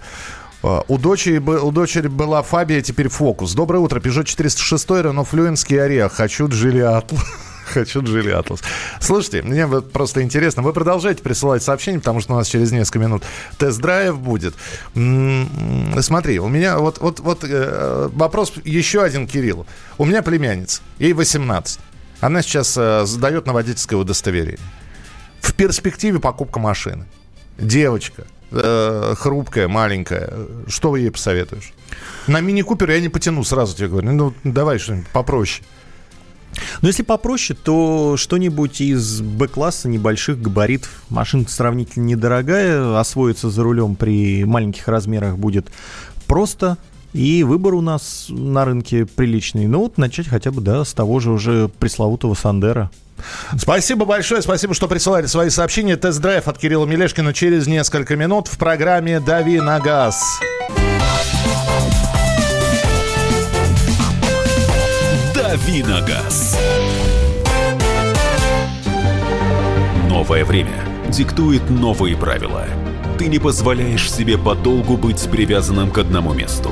А, 0.63 0.83
У 0.87 0.97
дочери, 0.97 1.37
у 1.37 1.71
дочери 1.71 2.07
была 2.07 2.41
Фабия, 2.41 2.81
теперь 2.81 3.09
Фокус. 3.09 3.53
Доброе 3.53 3.79
утро. 3.79 3.99
Peugeot 3.99 4.23
406, 4.23 4.89
Renault 4.89 5.27
Fluence, 5.29 5.65
Kia 5.67 5.87
Rio. 5.89 6.09
Хочу 6.09 6.47
Джили 6.47 6.79
Атлас. 6.79 7.21
Хочу 7.65 8.01
Джили 8.01 8.29
Атлас. 8.29 8.61
Слушайте, 9.01 9.41
мне 9.41 9.65
вот 9.65 9.91
просто 9.91 10.21
интересно. 10.21 10.61
Вы 10.63 10.71
продолжаете 10.71 11.21
присылать 11.21 11.63
сообщения, 11.63 11.99
потому 11.99 12.21
что 12.21 12.33
у 12.33 12.37
нас 12.37 12.47
через 12.47 12.71
несколько 12.71 12.99
минут 12.99 13.23
тест-драйв 13.57 14.17
будет. 14.17 14.55
Смотри, 14.93 16.39
у 16.39 16.47
меня 16.47 16.77
вот, 16.79 16.99
вот, 16.99 17.19
вот 17.19 17.43
э, 17.43 18.09
вопрос 18.13 18.53
еще 18.63 19.03
один 19.03 19.27
Кириллу. 19.27 19.65
У 19.97 20.05
меня 20.05 20.21
племянница, 20.21 20.81
ей 20.97 21.13
18. 21.13 21.79
Она 22.21 22.41
сейчас 22.41 22.75
э, 22.77 23.05
сдает 23.05 23.47
на 23.47 23.53
водительское 23.53 23.99
удостоверение. 23.99 24.59
В 25.41 25.53
перспективе 25.53 26.19
покупка 26.19 26.59
машины. 26.59 27.05
Девочка, 27.57 28.25
э, 28.53 29.15
хрупкая, 29.17 29.67
маленькая. 29.67 30.33
Что 30.67 30.91
вы 30.91 31.01
ей 31.01 31.11
посоветуешь? 31.11 31.73
На 32.27 32.39
мини-купер 32.39 32.89
я 32.91 33.01
не 33.01 33.09
потяну, 33.09 33.43
сразу 33.43 33.75
тебе 33.75 33.89
говорю. 33.89 34.11
Ну, 34.11 34.33
давай 34.43 34.79
что-нибудь 34.79 35.07
попроще. 35.09 35.63
Но 36.81 36.87
если 36.87 37.03
попроще, 37.03 37.57
то 37.61 38.15
что-нибудь 38.17 38.81
из 38.81 39.21
Б-класса 39.21 39.89
небольших 39.89 40.41
габаритов. 40.41 41.03
Машинка 41.09 41.51
сравнительно 41.51 42.05
недорогая, 42.05 42.99
освоиться 42.99 43.49
за 43.49 43.63
рулем 43.63 43.95
при 43.95 44.45
маленьких 44.45 44.87
размерах 44.87 45.37
будет 45.37 45.67
просто. 46.27 46.77
И 47.13 47.43
выбор 47.43 47.75
у 47.75 47.81
нас 47.81 48.25
на 48.29 48.65
рынке 48.65 49.05
приличный. 49.05 49.67
Ну 49.67 49.79
вот 49.79 49.97
начать 49.97 50.27
хотя 50.27 50.51
бы, 50.51 50.61
да, 50.61 50.83
с 50.83 50.93
того 50.93 51.19
же 51.19 51.31
уже 51.31 51.69
пресловутого 51.79 52.33
Сандера. 52.33 52.89
Спасибо 53.57 54.05
большое, 54.05 54.41
спасибо, 54.41 54.73
что 54.73 54.87
присылали 54.87 55.27
свои 55.27 55.49
сообщения. 55.49 55.95
Тест-драйв 55.95 56.47
от 56.47 56.57
Кирилла 56.57 56.85
Мелешкина 56.85 57.33
через 57.33 57.67
несколько 57.67 58.15
минут 58.15 58.47
в 58.47 58.57
программе 58.57 59.19
«Дави 59.19 59.59
на 59.59 59.79
газ». 59.79 60.21
«Дави 65.35 65.83
на 65.83 66.01
газ». 66.01 66.57
Новое 70.09 70.45
время 70.45 70.83
диктует 71.09 71.69
новые 71.69 72.17
правила. 72.17 72.65
Ты 73.19 73.27
не 73.27 73.37
позволяешь 73.37 74.11
себе 74.11 74.37
подолгу 74.37 74.97
быть 74.97 75.29
привязанным 75.29 75.91
к 75.91 75.99
одному 75.99 76.33
месту. 76.33 76.71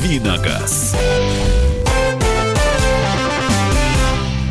«Дави 0.00 0.18
на 0.20 0.38
газ». 0.38 0.96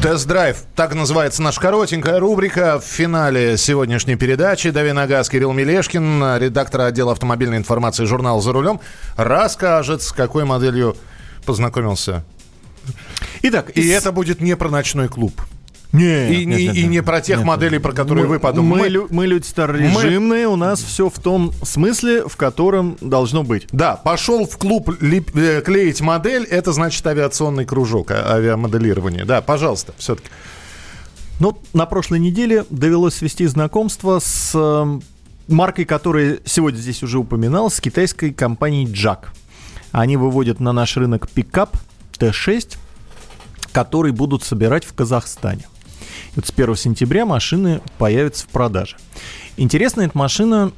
Тест-драйв, 0.04 0.58
так 0.76 0.94
называется 0.94 1.42
наша 1.42 1.60
коротенькая 1.60 2.20
рубрика 2.20 2.80
в 2.80 2.84
финале 2.84 3.58
сегодняшней 3.58 4.16
передачи. 4.16 4.70
Дави 4.70 4.92
на 4.92 5.08
газ 5.08 5.28
Кирилл 5.28 5.52
Мелешкин, 5.52 6.38
редактор 6.38 6.82
отдела 6.82 7.14
автомобильной 7.14 7.58
информации 7.58 8.06
журнала 8.06 8.42
«За 8.42 8.54
рулем», 8.54 8.80
расскажет, 9.16 10.04
с 10.04 10.12
какой 10.12 10.46
моделью 10.46 10.96
познакомился. 11.46 12.24
Итак, 13.42 13.72
и 13.76 13.88
это 13.88 14.12
будет 14.12 14.42
не 14.42 14.56
про 14.56 14.70
ночной 14.70 15.08
клуб. 15.08 15.42
Нет, 15.92 16.32
и, 16.32 16.46
нет, 16.46 16.60
и- 16.60 16.68
нет, 16.68 16.76
и 16.76 16.84
не 16.88 17.02
про 17.02 17.20
тех 17.20 17.38
Нет, 17.40 17.48
моделей, 17.48 17.80
про 17.80 17.94
которые 17.94 18.26
Мы- 18.26 18.30
вы 18.36 18.40
подумали. 18.40 18.82
Мы, 18.82 18.88
лю- 18.90 19.08
мы 19.10 19.26
люди 19.26 19.46
старорежимные, 19.48 20.48
у 20.48 20.56
нас 20.56 20.82
все 20.84 21.10
в 21.10 21.18
том 21.18 21.52
смысле, 21.64 22.28
в 22.28 22.36
котором 22.38 22.96
должно 23.02 23.44
быть. 23.44 23.68
Да, 23.72 23.96
пошел 23.96 24.46
в 24.46 24.56
клуб 24.60 24.90
лип- 25.02 25.36
э, 25.36 25.62
клеить 25.62 26.00
модель, 26.02 26.44
это 26.44 26.74
значит 26.74 27.06
авиационный 27.08 27.66
кружок, 27.66 28.12
а- 28.12 28.36
авиамоделирование. 28.36 29.26
Да, 29.26 29.42
пожалуйста, 29.42 29.94
все-таки. 29.98 30.30
Ну, 31.40 31.58
на 31.74 31.88
прошлой 31.88 32.20
неделе 32.20 32.66
довелось 32.70 33.16
свести 33.16 33.48
знакомство 33.48 34.20
с 34.20 34.52
э, 34.54 35.00
маркой, 35.48 35.86
которая 35.86 36.38
сегодня 36.46 36.78
здесь 36.78 37.02
уже 37.02 37.18
упоминалась, 37.18 37.74
с 37.76 37.82
китайской 37.82 38.32
компанией 38.32 38.86
JAC. 38.86 39.20
Они 39.92 40.18
выводят 40.18 40.60
на 40.60 40.72
наш 40.72 40.98
рынок 40.98 41.28
пикап 41.30 41.76
Т6, 42.20 42.78
который 43.72 44.12
будут 44.12 44.44
собирать 44.44 44.86
в 44.86 44.94
Казахстане. 44.94 45.66
Вот 46.36 46.46
с 46.46 46.52
1 46.52 46.76
сентября 46.76 47.26
машины 47.26 47.82
появятся 47.98 48.46
в 48.46 48.50
продаже. 48.50 48.98
Интересна 49.58 50.02
эта 50.02 50.18
машина 50.18 50.72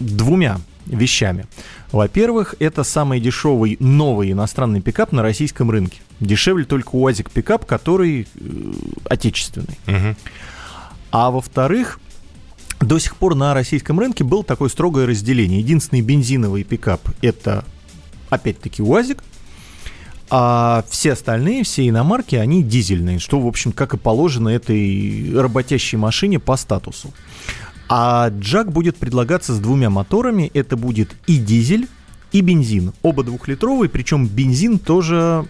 двумя 0.00 0.60
вещами. 0.86 1.46
Во-первых, 1.92 2.54
это 2.58 2.84
самый 2.84 3.20
дешевый 3.20 3.76
новый 3.80 4.32
иностранный 4.32 4.80
пикап 4.80 5.12
на 5.12 5.22
российском 5.22 5.70
рынке. 5.70 6.00
Дешевле 6.20 6.64
только 6.64 6.90
УАЗик 6.92 7.30
пикап, 7.30 7.64
который 7.64 8.26
э, 8.34 8.72
отечественный. 9.04 9.78
Мгм. 9.86 10.16
А 11.10 11.30
во-вторых, 11.30 12.00
до 12.80 12.98
сих 12.98 13.16
пор 13.16 13.34
на 13.34 13.54
российском 13.54 13.98
рынке 13.98 14.24
было 14.24 14.44
такое 14.44 14.68
строгое 14.68 15.06
разделение. 15.06 15.60
Единственный 15.60 16.02
бензиновый 16.02 16.64
пикап– 16.64 17.00
это, 17.22 17.64
опять-таки, 18.28 18.82
УАЗик, 18.82 19.22
а 20.30 20.84
все 20.88 21.12
остальные, 21.12 21.64
все 21.64 21.88
иномарки, 21.88 22.36
они 22.36 22.62
дизельные, 22.62 23.18
что, 23.18 23.40
в 23.40 23.46
общем, 23.46 23.72
как 23.72 23.94
и 23.94 23.96
положено 23.96 24.48
этой 24.48 25.32
работящей 25.34 25.98
машине 25.98 26.38
по 26.38 26.56
статусу. 26.56 27.12
А 27.88 28.28
Джак 28.28 28.70
будет 28.70 28.96
предлагаться 28.96 29.54
с 29.54 29.58
двумя 29.58 29.88
моторами. 29.88 30.50
Это 30.52 30.76
будет 30.76 31.16
и 31.26 31.38
дизель, 31.38 31.88
и 32.32 32.42
бензин. 32.42 32.92
Оба 33.02 33.24
двухлитровые, 33.24 33.88
причем 33.88 34.26
бензин 34.26 34.78
тоже 34.78 35.46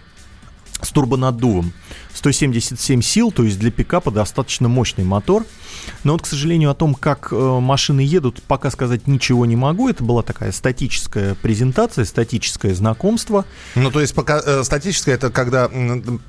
с 0.80 0.90
турбонаддувом. 0.90 1.72
177 2.18 3.00
сил, 3.00 3.30
то 3.30 3.44
есть 3.44 3.58
для 3.58 3.70
пикапа 3.70 4.10
достаточно 4.10 4.68
мощный 4.68 5.04
мотор. 5.04 5.46
Но 6.04 6.12
вот, 6.12 6.22
к 6.22 6.26
сожалению, 6.26 6.70
о 6.70 6.74
том, 6.74 6.94
как 6.94 7.28
э, 7.30 7.36
машины 7.36 8.00
едут, 8.00 8.42
пока 8.42 8.70
сказать 8.70 9.06
ничего 9.06 9.46
не 9.46 9.56
могу. 9.56 9.88
Это 9.88 10.02
была 10.02 10.22
такая 10.22 10.52
статическая 10.52 11.34
презентация, 11.36 12.04
статическое 12.04 12.74
знакомство. 12.74 13.44
Ну, 13.74 13.90
то 13.90 14.00
есть 14.00 14.14
пока 14.14 14.42
э, 14.44 14.64
статическое, 14.64 15.14
это 15.14 15.30
когда, 15.30 15.70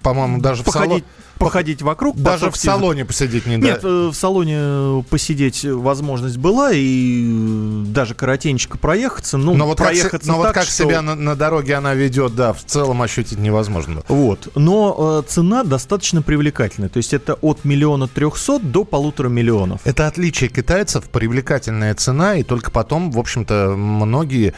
по-моему, 0.03 0.39
даже 0.39 0.61
в 0.61 0.65
Походить, 0.65 0.89
салоне... 0.89 1.03
походить 1.39 1.81
вокруг. 1.81 2.17
Даже 2.17 2.51
в 2.51 2.55
салоне 2.55 3.05
посидеть 3.05 3.47
не 3.47 3.57
Нет, 3.57 3.79
да. 3.81 3.89
э, 3.89 4.07
в 4.09 4.13
салоне 4.13 5.03
посидеть 5.09 5.65
возможность 5.65 6.37
была, 6.37 6.69
и 6.71 7.83
даже 7.87 8.13
коротенько 8.13 8.77
проехаться. 8.77 9.37
Ну, 9.37 9.55
но 9.55 9.65
вот 9.65 9.79
как, 9.79 9.87
проехаться 9.87 10.29
но 10.29 10.37
вот 10.37 10.43
так, 10.43 10.53
как 10.53 10.63
что- 10.65 10.73
себя 10.83 11.01
на, 11.01 11.15
на 11.15 11.35
дороге 11.35 11.75
она 11.75 11.95
ведет, 11.95 12.35
да, 12.35 12.53
в 12.53 12.63
целом 12.63 13.01
ощутить 13.01 13.39
невозможно. 13.39 14.03
Вот. 14.07 14.49
Но 14.55 15.23
э, 15.25 15.29
цена 15.29 15.63
достаточно 15.63 15.78
привлекательная. 16.21 16.89
То 16.89 16.97
есть 16.97 17.13
это 17.13 17.35
от 17.35 17.65
миллиона 17.65 18.07
трехсот 18.07 18.71
до 18.71 18.83
полутора 18.83 19.29
миллионов. 19.29 19.81
Это 19.85 20.07
отличие 20.07 20.49
китайцев, 20.49 21.09
привлекательная 21.09 21.93
цена, 21.95 22.35
и 22.35 22.43
только 22.43 22.71
потом, 22.71 23.11
в 23.11 23.19
общем-то, 23.19 23.75
многие... 23.75 24.53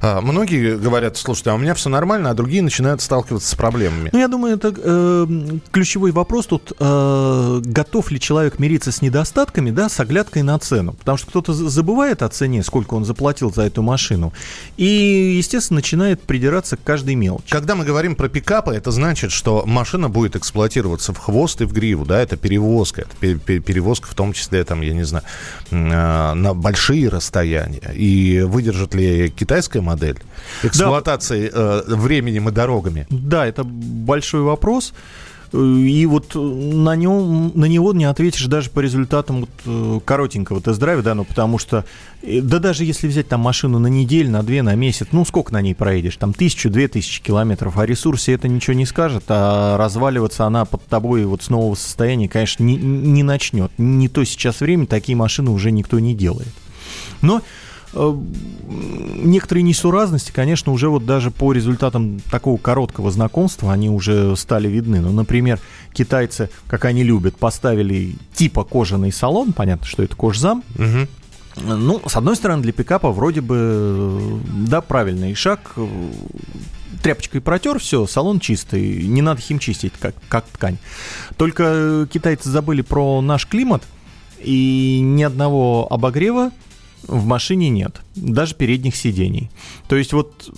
а, 0.00 0.20
Многие 0.20 0.76
говорят, 0.76 1.16
слушайте, 1.16 1.50
а 1.50 1.54
у 1.54 1.58
меня 1.58 1.74
все 1.74 1.88
нормально, 1.88 2.30
а 2.30 2.34
другие 2.34 2.62
начинают 2.62 3.00
сталкиваться 3.02 3.48
с 3.48 3.54
проблемами. 3.54 4.10
Ну, 4.12 4.18
я 4.18 4.28
думаю, 4.28 4.54
это 4.56 4.72
э, 4.76 5.26
ключевой 5.70 6.10
вопрос 6.12 6.46
тут, 6.46 6.72
э, 6.78 7.60
готов 7.64 8.10
ли 8.10 8.18
человек 8.20 8.58
мириться 8.58 8.92
с 8.92 9.02
недостатками, 9.02 9.70
да, 9.70 9.88
с 9.88 10.00
оглядкой 10.00 10.42
на 10.42 10.58
цену. 10.58 10.92
Потому 10.94 11.18
что 11.18 11.26
кто-то 11.28 11.52
за- 11.52 11.68
забывает 11.68 12.22
о 12.22 12.28
цене, 12.28 12.62
сколько 12.62 12.94
он 12.94 13.04
заплатил 13.04 13.52
за 13.52 13.62
эту 13.62 13.82
машину, 13.82 14.32
и, 14.76 15.34
естественно, 15.36 15.76
начинает 15.78 16.22
придираться 16.22 16.76
к 16.76 16.82
каждой 16.82 17.14
мелочи. 17.14 17.50
Когда 17.50 17.74
мы 17.74 17.84
говорим 17.84 18.14
про 18.14 18.28
пикапы, 18.28 18.72
это 18.74 18.90
значит, 18.90 19.32
что 19.32 19.64
машина 19.66 20.08
будет 20.08 20.36
эксплуатироваться 20.36 21.12
в 21.12 21.18
хвост 21.18 21.60
и 21.60 21.64
в 21.64 21.72
гриву, 21.72 22.04
да, 22.04 22.20
это 22.20 22.36
перевозка, 22.36 23.02
это 23.02 23.10
пе- 23.20 23.34
пе- 23.36 23.60
перевозка 23.60 24.08
в 24.08 24.14
том 24.14 24.32
числе, 24.32 24.64
там, 24.64 24.80
я 24.80 24.94
не 24.94 25.04
знаю, 25.04 25.24
а, 25.70 26.34
на 26.34 26.54
большие 26.54 27.08
расстояния. 27.08 27.92
И 27.94 28.40
выдержит 28.46 28.94
ли 28.94 29.30
китайская 29.30 29.80
модель 29.90 30.18
эксплуатации 30.62 31.50
э, 31.52 31.82
временем 31.86 32.48
и 32.48 32.52
дорогами? 32.52 33.06
Да, 33.10 33.46
это 33.46 33.64
большой 33.64 34.42
вопрос. 34.42 34.92
Э, 35.52 35.58
И 35.58 36.06
вот 36.06 36.34
на, 36.34 36.96
нем, 36.96 37.52
на 37.54 37.64
него 37.66 37.92
не 37.92 38.04
ответишь 38.04 38.46
даже 38.46 38.70
по 38.70 38.80
результатам 38.80 39.40
вот, 39.40 39.50
э, 39.66 40.00
коротенького 40.04 40.60
тест-драйва, 40.60 41.02
да, 41.02 41.14
ну 41.14 41.24
потому 41.24 41.58
что, 41.58 41.84
э, 42.22 42.40
да 42.40 42.58
даже 42.58 42.84
если 42.84 43.08
взять 43.08 43.28
там 43.28 43.40
машину 43.40 43.78
на 43.78 43.88
неделю, 43.88 44.30
на 44.30 44.42
две, 44.42 44.62
на 44.62 44.76
месяц, 44.76 45.08
ну 45.12 45.24
сколько 45.24 45.52
на 45.52 45.60
ней 45.60 45.74
проедешь, 45.74 46.16
там 46.16 46.32
тысячу, 46.32 46.70
две 46.70 46.86
тысячи 46.86 47.20
километров, 47.20 47.78
о 47.78 47.86
ресурсе 47.86 48.32
это 48.32 48.46
ничего 48.46 48.74
не 48.74 48.86
скажет, 48.86 49.24
а 49.28 49.76
разваливаться 49.76 50.44
она 50.46 50.64
под 50.64 50.84
тобой 50.86 51.24
вот 51.24 51.42
с 51.42 51.50
нового 51.50 51.74
состояния, 51.74 52.28
конечно, 52.28 52.62
не, 52.62 52.76
не 52.76 53.24
начнет. 53.24 53.72
Не 53.78 54.08
то 54.08 54.24
сейчас 54.24 54.60
время, 54.60 54.86
такие 54.86 55.16
машины 55.16 55.50
уже 55.50 55.72
никто 55.72 55.98
не 55.98 56.14
делает. 56.14 56.54
Но 57.22 57.38
э, 57.38 57.42
некоторые 57.92 59.62
несуразности, 59.62 60.30
конечно, 60.32 60.72
уже 60.72 60.88
вот 60.88 61.04
даже 61.06 61.30
по 61.30 61.52
результатам 61.52 62.20
такого 62.30 62.56
короткого 62.56 63.10
знакомства 63.10 63.72
они 63.72 63.90
уже 63.90 64.36
стали 64.36 64.68
видны. 64.68 65.00
Ну, 65.00 65.12
например, 65.12 65.58
китайцы, 65.92 66.50
как 66.66 66.84
они 66.84 67.02
любят, 67.02 67.36
поставили 67.36 68.14
типа 68.34 68.64
кожаный 68.64 69.12
салон, 69.12 69.52
понятно, 69.52 69.86
что 69.86 70.02
это 70.02 70.14
кожзам. 70.14 70.62
Ну, 71.56 72.00
с 72.06 72.16
одной 72.16 72.36
стороны, 72.36 72.62
для 72.62 72.72
пикапа 72.72 73.10
вроде 73.10 73.40
бы, 73.40 73.56
э, 73.58 74.38
да, 74.68 74.80
правильный 74.80 75.34
шаг. 75.34 75.72
Э, 75.76 75.86
Тряпочкой 77.02 77.40
протер, 77.40 77.78
все, 77.78 78.06
салон 78.06 78.40
чистый, 78.40 79.06
не 79.06 79.22
надо 79.22 79.40
химчистить, 79.40 79.94
как, 79.98 80.14
как 80.28 80.44
ткань. 80.46 80.76
Только 81.36 81.64
э, 81.66 82.06
китайцы 82.10 82.50
забыли 82.50 82.82
про 82.82 83.20
наш 83.20 83.46
климат, 83.46 83.82
и 84.38 85.00
ни 85.02 85.22
одного 85.22 85.86
обогрева 85.90 86.50
в 87.06 87.26
машине 87.26 87.68
нет, 87.68 88.02
даже 88.14 88.54
передних 88.54 88.96
сидений. 88.96 89.50
То 89.88 89.96
есть 89.96 90.12
вот 90.12 90.50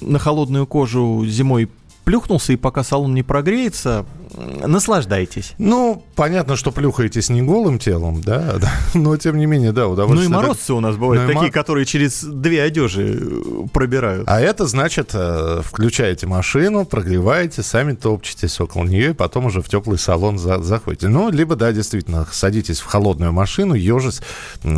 на 0.00 0.18
холодную 0.18 0.66
кожу 0.66 1.24
зимой 1.26 1.70
плюхнулся, 2.04 2.52
и 2.52 2.56
пока 2.56 2.84
салон 2.84 3.14
не 3.14 3.22
прогреется, 3.22 4.04
наслаждайтесь. 4.36 5.52
Ну, 5.58 6.02
понятно, 6.14 6.56
что 6.56 6.72
плюхаетесь 6.72 7.28
не 7.28 7.42
голым 7.42 7.78
телом, 7.78 8.20
да, 8.20 8.54
да, 8.60 8.72
но 8.94 9.16
тем 9.16 9.38
не 9.38 9.46
менее, 9.46 9.72
да, 9.72 9.82
Ну 9.82 9.92
удовольствие. 9.92 10.28
и 10.28 10.32
морозцы 10.32 10.72
у 10.72 10.80
нас 10.80 10.96
бывают 10.96 11.22
Ну 11.22 11.28
такие, 11.28 11.46
мо- 11.46 11.52
которые 11.52 11.84
через 11.86 12.22
две 12.24 12.62
одежи 12.62 13.18
э, 13.20 13.66
пробирают. 13.72 14.24
А 14.28 14.40
это 14.40 14.66
значит, 14.66 15.10
э, 15.14 15.60
включаете 15.64 16.26
машину, 16.26 16.84
прогреваете, 16.84 17.62
сами 17.62 17.94
топчетесь 17.94 18.60
около 18.60 18.84
нее, 18.84 19.10
и 19.10 19.14
потом 19.14 19.46
уже 19.46 19.62
в 19.62 19.68
теплый 19.68 19.98
салон 19.98 20.38
за- 20.38 20.62
заходите. 20.62 21.08
Ну, 21.08 21.30
либо, 21.30 21.56
да, 21.56 21.72
действительно, 21.72 22.26
садитесь 22.30 22.80
в 22.80 22.86
холодную 22.86 23.32
машину, 23.32 23.74
ежись, 23.74 24.20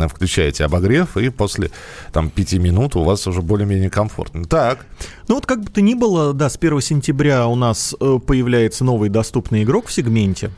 включаете 0.09 0.65
обогрев, 0.65 1.17
и 1.17 1.29
после 1.29 1.71
там 2.13 2.29
пяти 2.29 2.59
минут 2.59 2.95
у 2.95 3.03
вас 3.03 3.25
уже 3.27 3.41
более-менее 3.41 3.89
комфортно. 3.89 4.45
Так, 4.45 4.85
Ну 5.27 5.35
вот 5.35 5.45
как 5.45 5.61
бы 5.63 5.69
то 5.71 5.81
ни 5.81 5.93
было, 5.93 6.33
да, 6.33 6.49
с 6.49 6.55
1 6.57 6.81
сентября 6.81 7.47
у 7.47 7.55
нас 7.55 7.95
э, 7.99 8.19
появляется 8.25 8.83
новый 8.85 9.09
доступный 9.09 9.46
игрок 9.51 9.87
в 9.87 9.91
сегменте. 9.93 10.51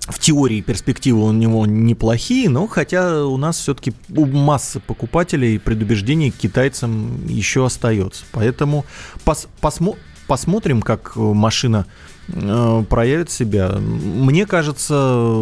В 0.00 0.18
теории 0.18 0.62
перспективы 0.62 1.22
у 1.22 1.32
него 1.32 1.66
неплохие, 1.66 2.48
но 2.48 2.66
хотя 2.66 3.26
у 3.26 3.36
нас 3.36 3.58
все-таки 3.58 3.92
у 4.08 4.24
массы 4.24 4.80
покупателей 4.80 5.58
предубеждение 5.60 6.32
к 6.32 6.36
китайцам 6.36 7.26
еще 7.26 7.66
остается. 7.66 8.24
Поэтому 8.32 8.86
пос- 9.26 9.48
посмо- 9.60 9.98
посмотрим, 10.26 10.80
как 10.80 11.12
э, 11.14 11.20
машина 11.20 11.86
э, 12.28 12.84
проявит 12.88 13.30
себя. 13.30 13.72
Мне 13.72 14.46
кажется, 14.46 15.34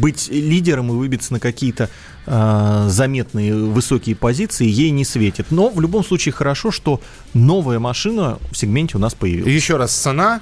быть 0.00 0.28
лидером 0.28 0.88
и 0.90 0.92
выбиться 0.92 1.32
на 1.32 1.40
какие-то 1.40 1.90
э, 2.26 2.86
заметные 2.88 3.54
высокие 3.54 4.16
позиции 4.16 4.66
ей 4.66 4.90
не 4.90 5.04
светит. 5.04 5.46
Но 5.50 5.68
в 5.68 5.80
любом 5.80 6.04
случае 6.04 6.32
хорошо, 6.32 6.70
что 6.70 7.00
новая 7.34 7.78
машина 7.78 8.38
в 8.52 8.56
сегменте 8.56 8.96
у 8.96 9.00
нас 9.00 9.14
появилась. 9.14 9.52
еще 9.52 9.76
раз, 9.76 9.92
цена 9.92 10.40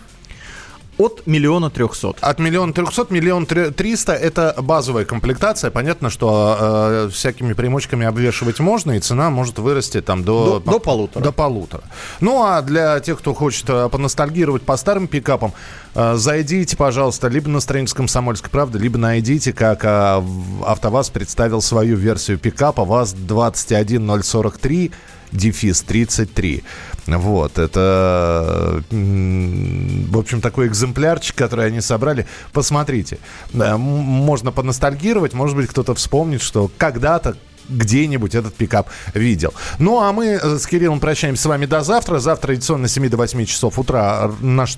От 0.98 1.26
миллиона 1.26 1.68
трехсот. 1.70 2.16
от 2.22 2.38
миллиона 2.38 2.72
трехсот, 2.72 3.10
миллион 3.10 3.44
триста– 3.46 4.12
это 4.14 4.54
базовая 4.58 5.04
комплектация. 5.04 5.70
Понятно, 5.70 6.08
что 6.08 6.56
э, 6.58 7.10
всякими 7.12 7.52
примочками 7.52 8.06
обвешивать 8.06 8.60
можно, 8.60 8.92
и 8.92 9.00
цена 9.00 9.28
может 9.28 9.58
вырасти 9.58 10.00
там 10.00 10.24
до... 10.24 10.58
До- 10.60 10.70
до 10.72 10.78
полутора. 10.78 11.22
До 11.24 11.32
полутора. 11.32 11.82
Ну, 12.20 12.42
а 12.44 12.62
для 12.62 12.98
тех, 13.00 13.18
кто 13.18 13.34
хочет 13.34 13.68
э, 13.68 13.90
поностальгировать 13.90 14.62
по 14.62 14.78
старым 14.78 15.06
пикапам, 15.06 15.52
э, 15.94 16.14
зайдите, 16.16 16.78
пожалуйста, 16.78 17.28
либо 17.28 17.50
на 17.50 17.60
страницу 17.60 17.94
«Комсомольской 17.94 18.48
правды», 18.50 18.78
либо 18.78 18.96
найдите, 18.96 19.52
как 19.52 19.84
э, 19.84 20.22
АвтоВАЗ 20.64 21.10
представил 21.10 21.60
свою 21.60 21.96
версию 21.96 22.38
пикапа 22.38 22.86
ВАЗ-21043 22.86 24.92
дефис 25.32 25.82
33. 25.82 26.62
Вот, 27.06 27.58
это, 27.58 28.82
в 28.90 30.18
общем, 30.18 30.40
такой 30.40 30.66
экземплярчик, 30.66 31.36
который 31.36 31.66
они 31.66 31.80
собрали. 31.80 32.26
Посмотрите, 32.52 33.18
м- 33.54 33.80
можно 33.80 34.50
поностальгировать, 34.50 35.32
может 35.32 35.56
быть, 35.56 35.68
кто-то 35.68 35.94
вспомнит, 35.94 36.42
что 36.42 36.70
когда-то 36.78 37.36
где-нибудь 37.68 38.34
этот 38.34 38.54
пикап 38.54 38.88
видел. 39.14 39.52
Ну, 39.78 40.00
а 40.00 40.12
мы 40.12 40.26
э, 40.40 40.58
с 40.58 40.66
Кириллом 40.66 41.00
прощаемся 41.00 41.42
с 41.42 41.46
вами 41.46 41.66
до 41.66 41.82
завтра. 41.82 42.18
Завтра 42.20 42.48
традиционно 42.48 42.86
с 42.88 42.92
7 42.92 43.08
до 43.08 43.16
8 43.16 43.44
часов 43.44 43.78
утра 43.78 44.30
наш 44.40 44.76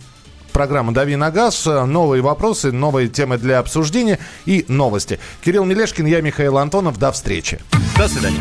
Программа 0.52 0.92
«Дави 0.94 1.14
на 1.14 1.30
газ», 1.30 1.66
э, 1.66 1.84
новые 1.84 2.22
вопросы, 2.22 2.72
новые 2.72 3.08
темы 3.08 3.36
для 3.38 3.58
обсуждения 3.58 4.18
и 4.46 4.64
новости. 4.68 5.20
Кирилл 5.44 5.64
Мелешкин, 5.64 6.06
я 6.06 6.20
Михаил 6.22 6.56
Антонов. 6.58 6.98
До 6.98 7.12
встречи. 7.12 7.60
До 7.96 8.08
свидания. 8.08 8.40